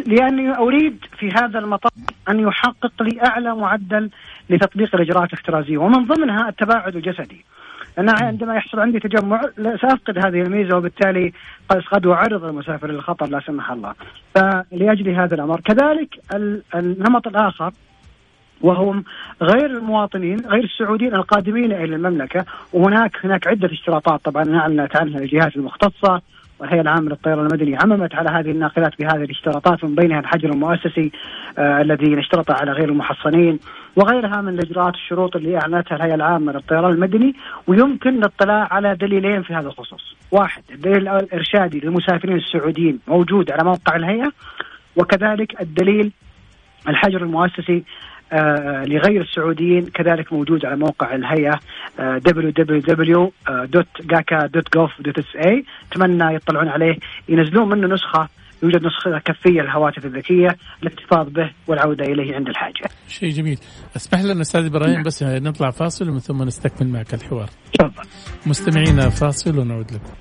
لأني 0.07 0.57
أريد 0.57 1.05
في 1.19 1.29
هذا 1.29 1.59
المطار 1.59 1.91
أن 2.29 2.39
يحقق 2.39 3.03
لي 3.03 3.21
أعلى 3.25 3.55
معدل 3.55 4.09
لتطبيق 4.49 4.95
الإجراءات 4.95 5.33
الاحترازية 5.33 5.77
ومن 5.77 6.05
ضمنها 6.05 6.49
التباعد 6.49 6.95
الجسدي. 6.95 7.45
أنا 7.99 8.11
عندما 8.21 8.55
يحصل 8.55 8.79
عندي 8.79 8.99
تجمع 8.99 9.41
سأفقد 9.57 10.17
هذه 10.25 10.41
الميزة 10.41 10.77
وبالتالي 10.77 11.33
قد 11.69 12.07
أعرض 12.07 12.43
المسافر 12.43 12.91
للخطر 12.91 13.25
لا 13.25 13.39
سمح 13.39 13.71
الله. 13.71 13.93
فلأجل 14.35 15.09
هذا 15.09 15.35
الأمر. 15.35 15.59
كذلك 15.59 16.19
النمط 16.75 17.27
الآخر 17.27 17.71
وهم 18.61 19.03
غير 19.41 19.65
المواطنين 19.65 20.39
غير 20.39 20.63
السعوديين 20.63 21.15
القادمين 21.15 21.71
إلى 21.71 21.95
المملكة. 21.95 22.45
وهناك 22.73 23.25
هناك 23.25 23.47
عدة 23.47 23.71
اشتراطات 23.71 24.25
طبعا 24.25 24.55
أعلنت 24.55 24.95
عنها 24.95 25.19
الجهات 25.19 25.55
المختصة 25.55 26.21
والهيئه 26.59 26.81
العامه 26.81 27.09
للطيران 27.09 27.45
المدني. 27.45 27.77
عممت 27.83 28.15
على 28.15 28.29
هذه 28.29 28.51
الناقلات 28.51 28.99
بهذه 28.99 29.23
الاشتراطات 29.23 29.83
من 29.83 29.95
بينها 29.95 30.19
الحجر 30.19 30.49
المؤسسي 30.49 31.11
آه 31.57 31.81
الذي 31.81 32.15
نشترط 32.15 32.51
على 32.51 32.71
غير 32.71 32.89
المحصنين. 32.89 33.59
وغيرها 33.95 34.41
من 34.41 34.53
الاجراءات 34.53 34.93
الشروط 34.93 35.35
اللي 35.35 35.57
أعلنتها 35.57 35.95
الهيئة 35.95 36.15
العامة 36.15 36.51
للطيران 36.51 36.93
المدني 36.93 37.35
ويمكن 37.67 38.09
الاطلاع 38.09 38.67
على 38.71 38.95
دليلين 38.95 39.43
في 39.43 39.53
هذا 39.53 39.67
الخصوص. 39.67 40.15
واحد 40.31 40.63
الدليل 40.71 41.07
الإرشادي 41.07 41.79
للمسافرين 41.79 42.37
السعوديين 42.37 42.99
موجود 43.07 43.51
على 43.51 43.63
موقع 43.63 43.95
الهيئة 43.95 44.31
وكذلك 44.95 45.61
الدليل 45.61 46.11
الحجر 46.87 47.21
المؤسسي 47.23 47.83
آه 48.33 48.85
لغير 48.85 49.21
السعوديين 49.21 49.85
كذلك 49.85 50.33
موجود 50.33 50.65
على 50.65 50.75
موقع 50.75 51.15
الهيئة 51.15 51.59
آه 51.99 52.19
www. 52.19 53.11
gaca.gov.sa 53.11 55.63
أتمنى 55.91 56.35
يطلعون 56.35 56.67
عليه 56.67 56.97
ينزلون 57.29 57.69
منه 57.69 57.87
نسخة 57.87 58.29
يوجد 58.63 58.81
نسخة 58.85 59.19
كفية 59.25 59.61
للهواتف 59.61 60.05
الذكية 60.05 60.57
الاحتفاظ 60.83 61.29
به 61.29 61.51
والعودة 61.67 62.05
إليه 62.05 62.35
عند 62.35 62.47
الحاجة. 62.47 62.89
شيء 63.07 63.31
جميل. 63.31 63.57
أسمح 63.95 64.21
لنا 64.21 64.41
أستاذ 64.41 64.65
إبراهيم 64.65 64.93
نعم. 64.93 65.03
بس 65.03 65.23
نطلع 65.23 65.71
فاصل 65.71 66.09
ومن 66.09 66.19
ثم 66.19 66.43
نستكمل 66.43 66.87
معك 66.87 67.13
الحوار. 67.13 67.49
تفضل. 67.73 68.09
مستمعينا 68.45 69.09
فاصل 69.09 69.59
ونعود 69.59 69.91
لكم. 69.91 70.11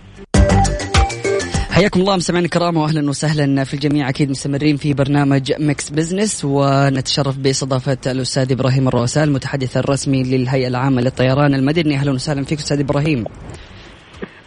حياكم 1.70 2.00
الله 2.00 2.16
مستمعينا 2.16 2.46
الكرام 2.46 2.76
واهلا 2.76 3.08
وسهلا 3.08 3.64
في 3.64 3.74
الجميع. 3.74 4.08
أكيد 4.08 4.30
مستمرين 4.30 4.76
في 4.76 4.94
برنامج 4.94 5.52
Mix 5.60 5.90
Business 5.90 6.44
ونتشرف 6.44 7.38
باستضافة 7.38 7.98
الأستاذ 8.06 8.52
إبراهيم 8.52 8.88
الروساء 8.88 9.28
المتحدث 9.28 9.76
الرسمي 9.76 10.22
للهيئة 10.22 10.68
العامة 10.68 11.00
للطيران 11.00 11.54
المدني. 11.54 11.94
أهلا 11.96 12.12
وسهلا 12.12 12.44
فيك 12.44 12.58
أستاذ 12.58 12.80
إبراهيم. 12.80 13.24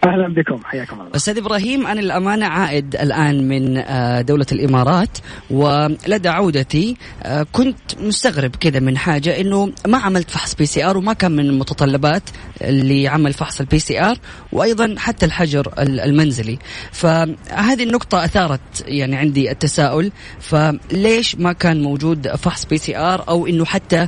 أهلا 0.07 0.33
بكم. 0.33 0.59
حياكم 0.63 1.01
الله. 1.01 1.15
أستاذ 1.15 1.37
إبراهيم 1.37 1.87
أنا 1.87 1.99
الامانه 1.99 2.45
عائد 2.45 2.95
الآن 2.95 3.47
من 3.47 3.77
آه، 3.77 4.21
دولة 4.21 4.45
الإمارات 4.51 5.17
ولدى 5.49 6.29
عودتي 6.29 6.97
آه، 7.23 7.45
كنت 7.51 7.77
مستغرب 7.99 8.55
كذا 8.55 8.79
من 8.79 8.97
حاجة 8.97 9.41
إنه 9.41 9.71
ما 9.87 9.97
عملت 9.97 10.31
فحص 10.31 10.55
PCR 10.55 10.97
وما 10.97 11.13
كان 11.13 11.31
من 11.31 11.45
المتطلبات 11.45 12.23
لعمل 12.61 13.33
فحص 13.33 13.59
ال 13.59 13.79
PCR 13.79 14.17
وأيضا 14.51 14.95
حتى 14.97 15.25
الحجر 15.25 15.73
المنزلي. 15.79 16.59
فهذه 16.91 17.83
النقطة 17.83 18.25
أثارت 18.25 18.59
يعني 18.85 19.15
عندي 19.15 19.51
التساؤل 19.51 20.11
فليش 20.39 21.35
ما 21.35 21.53
كان 21.53 21.83
موجود 21.83 22.27
فحص 22.27 22.65
PCR 22.65 23.29
أو 23.29 23.47
إنه 23.47 23.65
حتى 23.65 24.07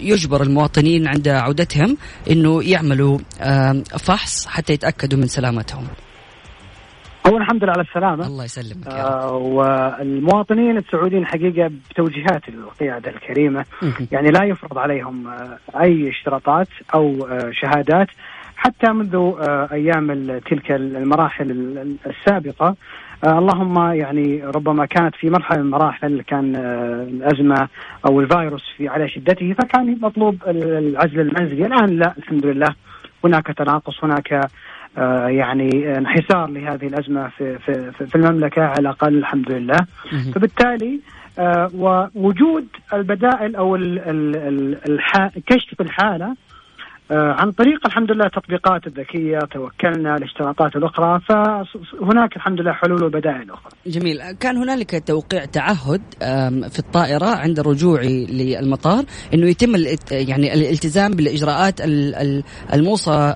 يجبر 0.00 0.42
المواطنين 0.42 1.06
عند 1.08 1.28
عودتهم 1.28 1.96
إنه 2.30 2.62
يعملوا 2.62 3.18
فحص 3.98 4.46
حتى 4.46 4.72
يتاكدوا 4.72 5.05
يتاكدوا 5.06 5.18
من 5.18 5.26
سلامتهم. 5.26 5.84
أولا 7.26 7.38
الحمد 7.38 7.64
لله 7.64 7.72
على 7.72 7.82
السلامة. 7.82 8.26
الله 8.26 8.44
يسلمك 8.44 8.86
يا 8.86 8.92
رب. 8.92 9.12
آه 9.12 9.32
والمواطنين 9.36 10.76
السعوديين 10.78 11.26
حقيقة 11.26 11.70
بتوجيهات 11.90 12.48
القيادة 12.48 13.10
الكريمة. 13.10 13.64
يعني 14.12 14.30
لا 14.30 14.44
يفرض 14.44 14.78
عليهم 14.78 15.28
آه 15.28 15.58
أي 15.80 16.10
اشتراطات 16.10 16.68
أو 16.94 17.26
آه 17.30 17.50
شهادات. 17.52 18.08
حتى 18.56 18.92
منذ 18.92 19.14
آه 19.16 19.68
أيام 19.72 20.38
تلك 20.38 20.72
المراحل 20.72 21.50
السابقة 22.06 22.76
آه 23.24 23.38
اللهم 23.38 23.92
يعني 23.92 24.42
ربما 24.44 24.86
كانت 24.86 25.14
في 25.14 25.30
مرحلة 25.30 25.58
من 25.58 25.64
المراحل 25.64 26.22
كان 26.26 26.56
آه 26.56 27.02
الأزمة 27.02 27.68
أو 28.06 28.20
الفيروس 28.20 28.64
في 28.76 28.88
على 28.88 29.08
شدته 29.08 29.52
فكان 29.52 29.98
مطلوب 30.02 30.36
العزل 30.46 31.20
المنزلي. 31.20 31.66
الآن 31.66 31.98
لا 31.98 32.14
الحمد 32.18 32.46
لله. 32.46 32.74
هناك 33.24 33.46
تناقص 33.46 34.04
هناك 34.04 34.32
آه، 34.32 34.48
يعني 35.28 35.98
انحسار 35.98 36.50
لهذه 36.50 36.86
الأزمة 36.86 37.28
في 37.28 37.58
في 37.58 37.92
في 37.92 38.14
المملكة 38.16 38.62
على 38.62 38.78
الأقل 38.78 39.18
الحمد 39.18 39.52
لله. 39.52 39.78
فبالتالي 40.34 41.00
آه، 41.38 41.70
ووجود 41.74 42.66
البدائل 42.92 43.56
أو 43.56 43.76
كشف 45.46 45.80
الحالة 45.80 46.26
آه، 46.26 46.36
عن 47.10 47.52
طريق 47.52 47.86
الحمد 47.86 48.10
لله 48.12 48.26
التطبيقات 48.26 48.86
الذكية 48.86 49.38
توكلنا 49.38 50.16
الاشتراطات 50.16 50.76
الأخرى 50.76 51.20
فهناك 51.28 52.36
الحمد 52.36 52.60
لله 52.60 52.72
حلول 52.72 53.04
وبدائل 53.04 53.50
أخرى. 53.50 53.70
جميل، 53.86 54.32
كان 54.32 54.56
هنالك 54.56 55.02
توقيع 55.06 55.44
تعهد 55.44 56.02
في 56.70 56.78
الطائرة 56.78 57.26
عند 57.26 57.60
رجوعي 57.60 58.26
للمطار 58.26 59.04
إنه 59.34 59.46
يتم 59.46 59.72
يعني 60.10 60.54
الالتزام 60.54 61.12
بالإجراءات 61.12 61.80
الموصى 62.74 63.34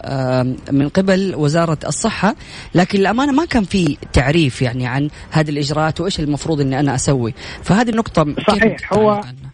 من 0.73 0.89
قبل 0.89 1.35
وزارة 1.37 1.79
الصحة، 1.87 2.35
لكن 2.75 2.99
الامانه 2.99 3.33
ما 3.33 3.45
كان 3.45 3.65
في 3.65 3.97
تعريف 4.13 4.63
يعني 4.63 4.87
عن 4.87 5.09
هذه 5.31 5.51
الإجراءات 5.51 6.01
وإيش 6.01 6.21
المفروض 6.21 6.61
إني 6.61 6.81
أنا 6.81 6.95
أسوي، 6.95 7.35
فهذه 7.63 7.91
النقطة 7.91 8.35
صحيح 8.49 8.93
هو 8.93 9.11
عنها. 9.11 9.50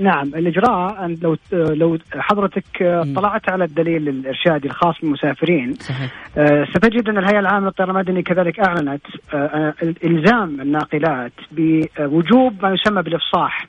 نعم 0.00 0.34
الإجراء 0.34 1.16
لو 1.22 1.36
لو 1.52 1.98
حضرتك 2.12 2.82
اطلعت 2.82 3.50
على 3.50 3.64
الدليل 3.64 4.08
الارشادي 4.08 4.68
الخاص 4.68 4.94
بالمسافرين 5.02 5.74
صحيح. 5.74 6.10
آه، 6.38 6.64
ستجد 6.64 7.08
أن 7.08 7.18
الهيئة 7.18 7.38
العامة 7.38 7.66
للطيران 7.66 7.90
المدني 7.90 8.22
كذلك 8.22 8.60
أعلنت 8.60 9.02
آه، 9.34 9.74
الزام 10.04 10.60
الناقلات 10.60 11.32
بوجوب 11.52 12.54
ما 12.62 12.74
يسمى 12.74 13.02
بالإفصاح 13.02 13.66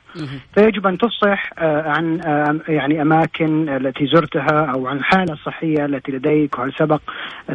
فيجب 0.54 0.86
أن 0.86 0.98
تفصح 0.98 1.50
آه، 1.58 1.82
عن 1.88 2.20
يعني 2.68 3.02
أماكن 3.02 3.68
التي 3.68 4.06
زرتها 4.06 4.72
أو 4.74 4.86
عن 4.86 4.96
الحاله 4.96 5.32
الصحيه 5.32 5.84
التي 5.84 6.12
لديك 6.12 6.58
وهل 6.58 6.72
سبق 6.78 7.00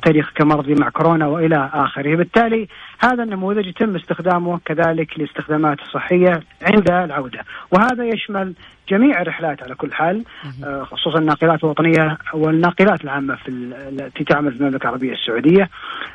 تاريخك 0.04 0.42
مرضي 0.42 0.76
مع 0.80 0.90
كورونا 0.90 1.28
وإلى 1.28 1.70
آخره. 1.74 2.16
بالتالي 2.16 2.68
هذا 3.00 3.24
النموذج 3.24 3.68
يتم 3.68 3.96
استخدامه 3.96 4.60
كذلك 4.66 5.20
لاستخدامات 5.20 5.80
الصحيه 5.82 6.44
عند 6.62 6.92
العودة. 6.92 7.40
وهذا 7.72 8.06
يشمل 8.06 8.54
جميع 8.90 9.22
الرحلات 9.22 9.64
على 9.64 9.76
كل 9.76 9.94
حال 9.94 10.24
آه، 10.64 10.84
خصوصا 10.84 11.20
الناقلات 11.20 11.64
الوطنية 11.64 12.18
والناقلات 12.34 13.04
العامة 13.04 13.36
في 13.36 13.50
التي 13.50 14.24
تعمل 14.24 14.52
في 14.52 14.60
المملكة 14.60 14.84
العربية 14.84 15.14
السعودية. 15.14 15.70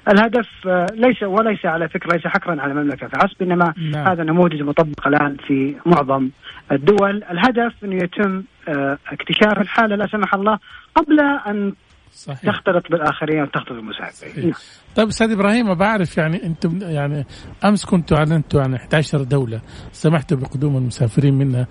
الهدف 0.09 0.48
آه، 0.66 0.87
ليس 0.94 1.22
وليس 1.22 1.66
على 1.66 1.88
فكرة 1.88 2.12
ليس 2.16 2.26
حكرا 2.26 2.61
على 2.61 2.72
المملكة 2.72 3.09
فحسب 3.09 3.42
إنما 3.42 3.74
نعم. 3.90 4.09
هذا 4.09 4.24
نموذج 4.24 4.62
مطبق 4.62 5.06
الآن 5.06 5.37
في 5.46 5.76
معظم 5.87 6.28
الدول، 6.72 7.24
الهدف 7.30 7.72
انه 7.85 7.96
يتم 8.04 8.42
آه، 8.68 8.98
اكتشاف 9.12 9.61
الحالة 9.61 9.96
لا 9.96 10.06
سمح 10.06 10.35
الله 10.35 10.59
قبل 10.94 11.20
أن 11.20 11.72
صحيح. 12.12 12.53
تختلط 12.53 12.90
بالآخرين 12.90 13.42
وتختلط 13.42 13.73
بالمساعدين 13.73 14.44
نعم. 14.44 14.55
طيب 14.96 15.09
أستاذ 15.09 15.33
إبراهيم 15.33 15.75
بعرف 15.75 16.18
يعني 16.18 16.42
أنتم 16.42 16.79
يعني 16.83 17.25
أمس 17.64 17.85
كنتوا 17.85 18.16
أعلنتوا 18.16 18.62
عن 18.62 18.75
11 18.75 19.23
دولة 19.23 19.61
سمحتوا 19.92 20.37
بقدوم 20.37 20.77
المسافرين 20.77 21.35
منها. 21.35 21.66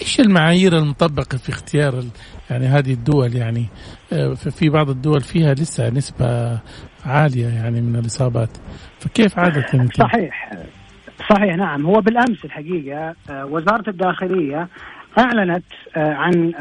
إيش 0.00 0.20
المعايير 0.20 0.76
المطبقة 0.76 1.38
في 1.38 1.48
اختيار 1.48 2.02
يعني 2.50 2.66
هذه 2.66 2.92
الدول 2.92 3.36
يعني؟ 3.36 3.66
آه، 4.12 4.34
في 4.34 4.68
بعض 4.68 4.90
الدول 4.90 5.20
فيها 5.20 5.54
لسه 5.54 5.90
نسبة 5.90 6.60
عالية 7.06 7.48
يعني 7.48 7.80
من 7.80 7.96
الإصابات. 7.96 8.50
فكيف 9.00 9.38
عادة 9.38 9.88
صحيح. 9.94 10.50
صحيح 11.30 11.56
نعم. 11.56 11.86
هو 11.86 12.00
بالأمس 12.00 12.44
الحقيقة 12.44 13.14
آه، 13.30 13.46
وزارة 13.46 13.90
الداخلية 13.90 14.68
أعلنت 15.18 15.64
آه، 15.96 16.14
عن 16.14 16.52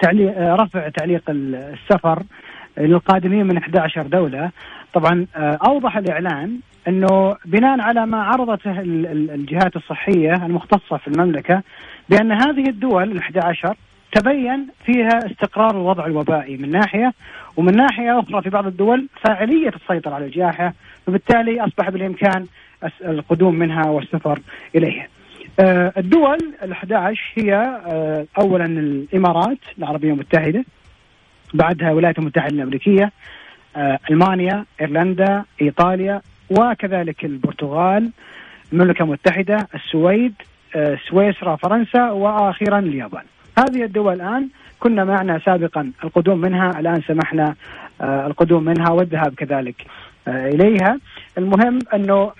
تعليق 0.00 0.38
رفع 0.38 0.88
تعليق 0.88 1.22
السفر 1.28 2.22
للقادمين 2.78 3.46
من 3.46 3.56
11 3.56 4.02
دولة 4.02 4.50
طبعا 4.94 5.26
آه، 5.36 5.58
أوضح 5.66 5.96
الإعلان 5.96 6.58
إنه 6.88 7.36
بناء 7.44 7.80
على 7.80 8.06
ما 8.06 8.22
عرضته 8.22 8.80
الجهات 8.80 9.76
الصحية 9.76 10.32
المختصة 10.46 10.96
في 10.96 11.08
المملكة 11.08 11.62
بأن 12.08 12.32
هذه 12.32 12.68
الدول 12.68 13.12
ال 13.12 13.18
11 13.18 13.76
تبين 14.12 14.66
فيها 14.84 15.18
استقرار 15.26 15.70
الوضع 15.70 16.06
الوبائي 16.06 16.56
من 16.56 16.70
ناحية 16.70 17.12
ومن 17.56 17.76
ناحية 17.76 18.20
أخرى 18.20 18.42
في 18.42 18.50
بعض 18.50 18.66
الدول 18.66 19.08
فاعلية 19.20 19.68
السيطرة 19.68 20.14
على 20.14 20.24
الجائحة 20.24 20.72
وبالتالي 21.08 21.60
أصبح 21.60 21.90
بالإمكان 21.90 22.46
القدوم 23.04 23.54
منها 23.54 23.86
والسفر 23.86 24.38
إليها. 24.74 25.08
آه، 25.60 25.92
الدول 25.96 26.38
ال 26.62 26.72
11 26.72 27.32
هي 27.34 27.54
آه، 27.86 28.26
اولا 28.40 28.64
الإمارات 28.64 29.58
العربية 29.78 30.12
المتحدة 30.12 30.64
بعدها 31.54 31.88
الولايات 31.90 32.18
المتحدة 32.18 32.54
الأمريكية 32.54 33.12
آه، 33.76 33.98
ألمانيا 34.10 34.64
إيرلندا 34.80 35.44
إيطاليا 35.62 36.20
وكذلك 36.50 37.24
البرتغال 37.24 38.10
المملكة 38.72 39.02
المتحدة 39.02 39.68
السويد 39.74 40.34
آه، 40.76 40.98
سويسرا 41.08 41.56
فرنسا 41.56 42.10
وأخيرا 42.10 42.78
اليابان. 42.78 43.24
هذه 43.58 43.84
الدول 43.84 44.14
الآن 44.14 44.48
كنا 44.80 45.04
معنا 45.04 45.40
سابقا 45.44 45.92
القدوم 46.04 46.38
منها 46.40 46.80
الآن 46.80 47.02
سمحنا 47.08 47.54
آه، 48.00 48.26
القدوم 48.26 48.64
منها 48.64 48.90
والذهاب 48.90 49.34
كذلك 49.34 49.74
إليها. 50.28 50.98
المهم 51.38 51.78
أنه 51.94 52.32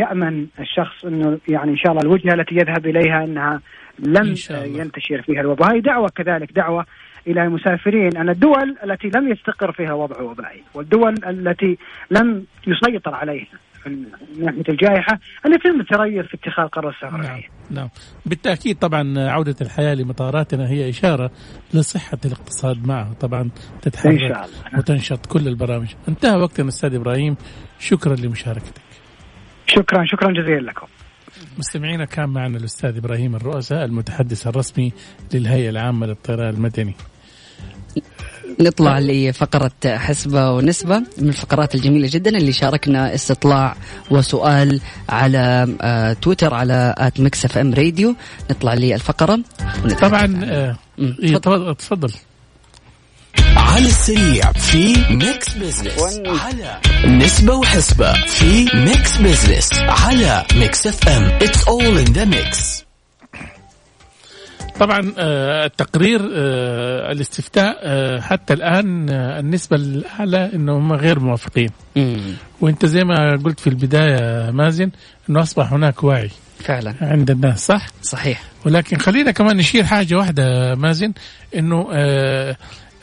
يأمن 0.00 0.46
الشخص 0.60 1.04
أنه 1.04 1.38
يعني 1.48 1.70
إن 1.70 1.76
شاء 1.76 1.92
الله 1.92 2.02
الوجهة 2.02 2.34
التي 2.34 2.54
يذهب 2.54 2.86
إليها 2.86 3.24
أنها 3.24 3.60
لم 3.98 4.34
ينتشر 4.50 5.22
فيها 5.22 5.40
الوباء. 5.40 5.72
هذه 5.72 5.78
دعوة 5.78 6.08
كذلك 6.08 6.52
دعوة 6.52 6.86
إلى 7.26 7.42
المسافرين 7.42 8.16
أن 8.16 8.28
الدول 8.28 8.76
التي 8.84 9.10
لم 9.14 9.32
يستقر 9.32 9.72
فيها 9.72 9.92
وضع 9.92 10.20
وبائي 10.20 10.62
والدول 10.74 11.14
التي 11.26 11.78
لم 12.10 12.44
يسيطر 12.66 13.14
عليها 13.14 13.46
من 13.86 14.04
ناحية 14.38 14.64
الجائحة 14.68 15.18
أن 15.46 15.54
يتم 15.54 15.80
التريث 15.80 16.26
في 16.26 16.34
اتخاذ 16.34 16.66
قرار 16.66 16.90
السفر 16.90 17.16
نعم. 17.16 17.40
نعم. 17.70 17.88
بالتأكيد 18.26 18.78
طبعا 18.78 19.14
عودة 19.18 19.56
الحياة 19.60 19.94
لمطاراتنا 19.94 20.68
هي 20.68 20.88
إشارة 20.88 21.30
لصحة 21.74 22.18
الاقتصاد 22.24 22.86
معه. 22.86 23.12
طبعا 23.12 23.50
تتحرك 23.82 24.12
إن 24.12 24.18
شاء 24.18 24.44
الله. 24.44 24.78
وتنشط 24.78 25.26
كل 25.26 25.48
البرامج. 25.48 25.94
انتهى 26.08 26.36
وقتنا 26.36 26.68
أستاذ 26.68 26.94
إبراهيم. 26.94 27.36
شكرا 27.78 28.16
لمشاركتك. 28.16 28.82
شكرا 29.66 30.04
شكرا 30.04 30.32
جزيلا 30.32 30.70
لكم. 30.70 30.86
مستمعينا 31.58 32.04
كان 32.04 32.28
معنا 32.28 32.56
الأستاذ 32.56 32.96
إبراهيم 32.96 33.36
الرؤساء 33.36 33.84
المتحدث 33.84 34.46
الرسمي 34.46 34.92
للهيئة 35.34 35.70
العامة 35.70 36.06
للطيران 36.06 36.54
المدني. 36.54 36.94
نطلع 38.60 38.98
لفقرة 38.98 39.70
حسبة 39.86 40.50
ونسبة 40.50 40.98
من 41.18 41.28
الفقرات 41.28 41.74
الجميلة 41.74 42.08
جدا 42.12 42.30
اللي 42.30 42.52
شاركنا 42.52 43.14
استطلاع 43.14 43.76
وسؤال 44.10 44.80
على 45.08 45.76
آه، 45.80 46.12
تويتر 46.12 46.54
على 46.54 46.94
at 46.98 47.20
Mix 47.20 47.44
FM 47.44 47.74
Radio. 47.74 48.14
نطلع 48.50 48.74
للفقرة 48.74 49.38
طبعا 50.00 50.40
آه 50.44 50.76
إيه، 50.98 51.36
تفضل. 51.72 52.12
على 53.56 53.86
السريع 53.86 54.52
في 54.52 54.96
ميكس 55.10 55.54
بزنس 55.54 56.20
على 56.26 56.78
نسبة 57.06 57.54
وحسبة 57.54 58.12
في 58.12 58.64
Mix 58.74 59.16
Business 59.16 59.68
على 59.78 60.44
Mix 60.56 60.86
FM. 60.86 61.24
It's 61.24 61.68
all 61.68 61.98
in 61.98 62.04
the 62.12 62.24
mix 62.24 62.81
طبعا 64.80 65.12
آه، 65.18 65.66
التقرير 65.66 66.20
آه، 66.34 67.12
الاستفتاء 67.12 67.78
آه، 67.82 68.20
حتى 68.20 68.54
الآن 68.54 69.10
النسبة 69.10 69.76
الأعلى 69.76 70.50
إنه 70.54 70.76
هم 70.78 70.92
غير 70.92 71.20
موافقين. 71.20 71.70
وأنت 72.60 72.86
زي 72.86 73.04
ما 73.04 73.36
قلت 73.44 73.60
في 73.60 73.66
البداية 73.66 74.50
مازن 74.50 74.90
إنه 75.30 75.42
أصبح 75.42 75.72
هناك 75.72 76.04
وعي 76.04 76.30
فعلا. 76.58 76.94
عند 77.00 77.30
الناس 77.30 77.66
صح؟ 77.66 77.86
صحيح. 78.02 78.42
ولكن 78.66 78.98
خلينا 78.98 79.30
كمان 79.30 79.56
نشير 79.56 79.84
حاجة 79.84 80.14
واحدة 80.14 80.74
مازن 80.74 81.12
إنه 81.56 81.88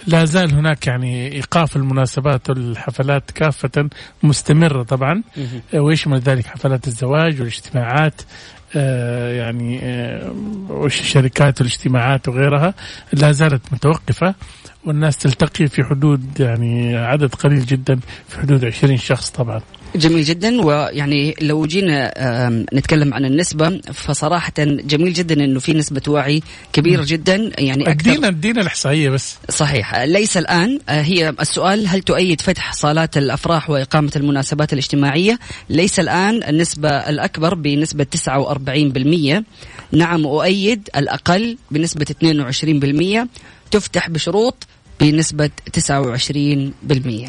لا 0.08 0.26
زال 0.26 0.54
هناك 0.54 0.88
يعني 0.88 1.32
إيقاف 1.34 1.76
المناسبات 1.76 2.50
والحفلات 2.50 3.32
كافة 3.32 3.90
مستمرة 4.24 4.84
طبعا. 4.84 5.24
ويشمل 5.74 6.20
ذلك؟ 6.20 6.46
حفلات 6.46 6.88
الزواج 6.88 7.40
والاجتماعات 7.40 8.22
آه، 8.22 8.26
يعني 8.76 9.80
آه، 9.84 10.34
والشركات 10.70 11.62
والاجتماعات 11.62 12.28
وغيرها 12.28 12.74
لا 13.14 13.32
زالت 13.32 13.62
متوقفة 13.74 14.36
والناس 14.86 15.18
تلتقي 15.18 15.68
في 15.68 15.84
حدود 15.84 16.40
يعني 16.40 16.98
عدد 16.98 17.36
قليل 17.36 17.66
جدا 17.66 18.00
في 18.28 18.40
حدود 18.40 18.66
20 18.66 18.98
شخص 18.98 19.30
طبعا. 19.30 19.62
جميل 19.96 20.24
جدا. 20.24 20.62
ويعني 20.62 21.36
لو 21.42 21.66
جينا 21.66 22.14
نتكلم 22.74 23.14
عن 23.14 23.26
النسبة 23.26 23.82
فصراحة 23.94 24.54
جميل 24.60 25.14
جدا 25.14 25.44
إنه 25.44 25.60
في 25.60 25.74
نسبة 25.74 26.02
وعي 26.08 26.42
كبيرة 26.74 27.04
جدا. 27.08 27.52
يعني 27.58 27.90
ادينا 27.90 28.28
ادينا 28.28 28.62
الإحصائية 28.62 29.10
بس. 29.10 29.38
صحيح. 29.50 29.96
ليس 29.96 30.38
الآن. 30.38 30.80
آه، 30.90 31.02
هي 31.02 31.30
السؤال 31.30 31.88
هل 31.88 32.02
تؤيد 32.02 32.42
فتح 32.42 32.74
صالات 32.74 33.18
الأفراح 33.18 33.70
وإقامة 33.70 34.12
المناسبات 34.16 34.74
الاجتماعية؟ 34.74 35.40
ليس 35.70 36.00
الآن. 36.00 36.44
النسبة 36.44 36.90
الأكبر 36.90 37.56
بنسبة 37.56 38.04
49% 38.04 39.44
نعم 39.92 40.26
أؤيد. 40.26 40.90
الأقل 40.96 41.58
بنسبة 41.72 42.06
22% 42.10 43.28
تفتح 43.72 44.10
بشروط. 44.10 44.68
بنسبة 45.00 45.50
29% 45.78 45.86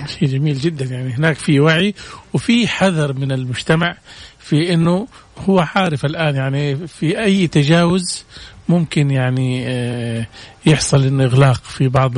شيء 0.07 0.29
جميل 0.29 0.59
جدا. 0.59 0.85
يعني 0.85 1.13
هناك 1.13 1.37
في 1.37 1.61
وعي 1.61 1.95
وفي 2.33 2.69
حذر 2.69 3.13
من 3.13 3.33
المجتمع 3.33 3.97
في 4.39 4.75
إنه 4.75 5.07
هو 5.39 5.67
عارف 5.75 6.05
الآن 6.05 6.37
يعني 6.37 6.87
في 6.87 7.21
أي 7.21 7.47
تجاوز 7.47 8.25
ممكن 8.71 9.11
يعني 9.11 9.65
آه، 9.67 10.27
يحصل 10.67 11.05
انه 11.05 11.25
اغلاق 11.25 11.65
في 11.65 11.89
بعض 11.89 12.13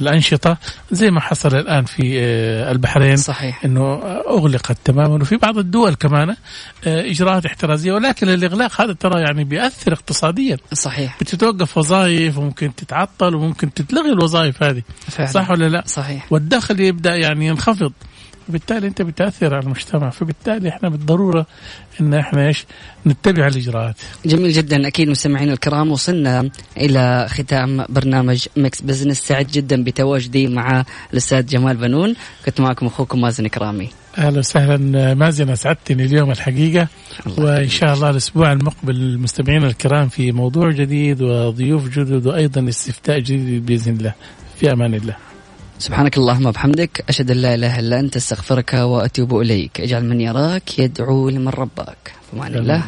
الأنشطة 0.00 0.56
زي 0.90 1.10
ما 1.10 1.20
حصل 1.20 1.56
الآن 1.56 1.84
في 1.84 2.20
آه، 2.20 2.72
البحرين 2.72 3.16
صحيح. 3.16 3.64
إنه 3.64 3.94
أغلقت 4.28 4.76
تماما 4.84 5.14
وفي 5.14 5.36
بعض 5.36 5.58
الدول 5.58 5.94
كمان 5.94 6.30
آه، 6.30 7.10
إجراءات 7.10 7.46
احترازية 7.46 7.92
ولكن 7.92 8.28
الإغلاق 8.28 8.80
هذا 8.80 8.92
ترى 8.92 9.20
يعني 9.20 9.44
بيأثر 9.44 9.92
اقتصاديا. 9.92 10.56
صحيح. 10.72 11.16
بتتوقف 11.20 11.78
وظائف 11.78 12.38
وممكن 12.38 12.74
تتعطل 12.74 13.34
وممكن 13.34 13.74
تتلغي 13.74 14.12
الوظائف 14.12 14.62
هذه. 14.62 14.82
فعلا. 15.08 15.30
صح 15.30 15.50
ولا 15.50 15.68
لا؟ 15.68 15.82
صحيح. 15.86 16.32
والدخل 16.32 16.80
يبدأ 16.80 17.16
يعني 17.16 17.46
ينخفض. 17.46 17.92
وبالتالي 18.50 18.86
انت 18.86 19.02
بتاثر 19.02 19.54
على 19.54 19.64
المجتمع. 19.64 20.10
فبالتالي 20.10 20.68
إحنا 20.68 20.88
بالضرورة 20.88 21.46
ان 22.00 22.14
إحنا 22.14 22.46
إيش؟ 22.46 22.64
نتبع 23.06 23.46
الإجراءات. 23.46 23.96
جميل 24.26 24.52
جدا. 24.52 24.86
أكيد 24.88 25.08
مستمعينا 25.08 25.52
الكرام 25.52 25.90
وصلنا 25.90 26.50
إلى 26.76 27.26
ختام 27.30 27.84
برنامج 27.88 28.46
Mix 28.56 28.80
Business 28.80 29.20
سعيد 29.20 29.46
جدا 29.46 29.84
بتواجدي 29.84 30.48
مع 30.48 30.84
الأستاذ 31.12 31.46
جمال 31.46 31.76
بنون. 31.76 32.14
كنت 32.46 32.60
معكم 32.60 32.86
أخوكم 32.86 33.20
مازن 33.20 33.46
كرامي 33.46 33.88
أهلا 34.18 34.38
وسهلا. 34.38 35.14
مازن 35.14 35.50
أسعدتني 35.50 36.04
اليوم 36.04 36.30
الحقيقة. 36.30 36.88
وإن 37.38 37.68
شاء 37.68 37.94
الله 37.94 38.10
الأسبوع 38.10 38.52
المقبل 38.52 38.96
المستمعين 38.96 39.64
الكرام 39.64 40.08
في 40.08 40.32
موضوع 40.32 40.70
جديد 40.70 41.22
وضيوف 41.22 41.88
جدد 41.88 42.26
وأيضا 42.26 42.68
استفتاء 42.68 43.18
جديد 43.18 43.66
بإذن 43.66 43.96
الله. 43.96 44.14
في 44.56 44.72
أمان 44.72 44.94
الله. 44.94 45.29
سبحانك 45.80 46.18
اللهم 46.18 46.46
وبحمدك 46.46 47.04
أشهد 47.08 47.30
أن 47.30 47.36
لا 47.36 47.54
إله 47.54 47.78
إلا 47.78 48.00
أنت 48.00 48.16
أستغفرك 48.16 48.74
وأتوب 48.74 49.40
إليك. 49.40 49.80
اجعل 49.80 50.04
من 50.04 50.20
يراك 50.20 50.78
يدعو 50.78 51.28
لمن 51.28 51.48
رباك. 51.48 52.12
فمان 52.32 52.54
الله. 52.54 52.84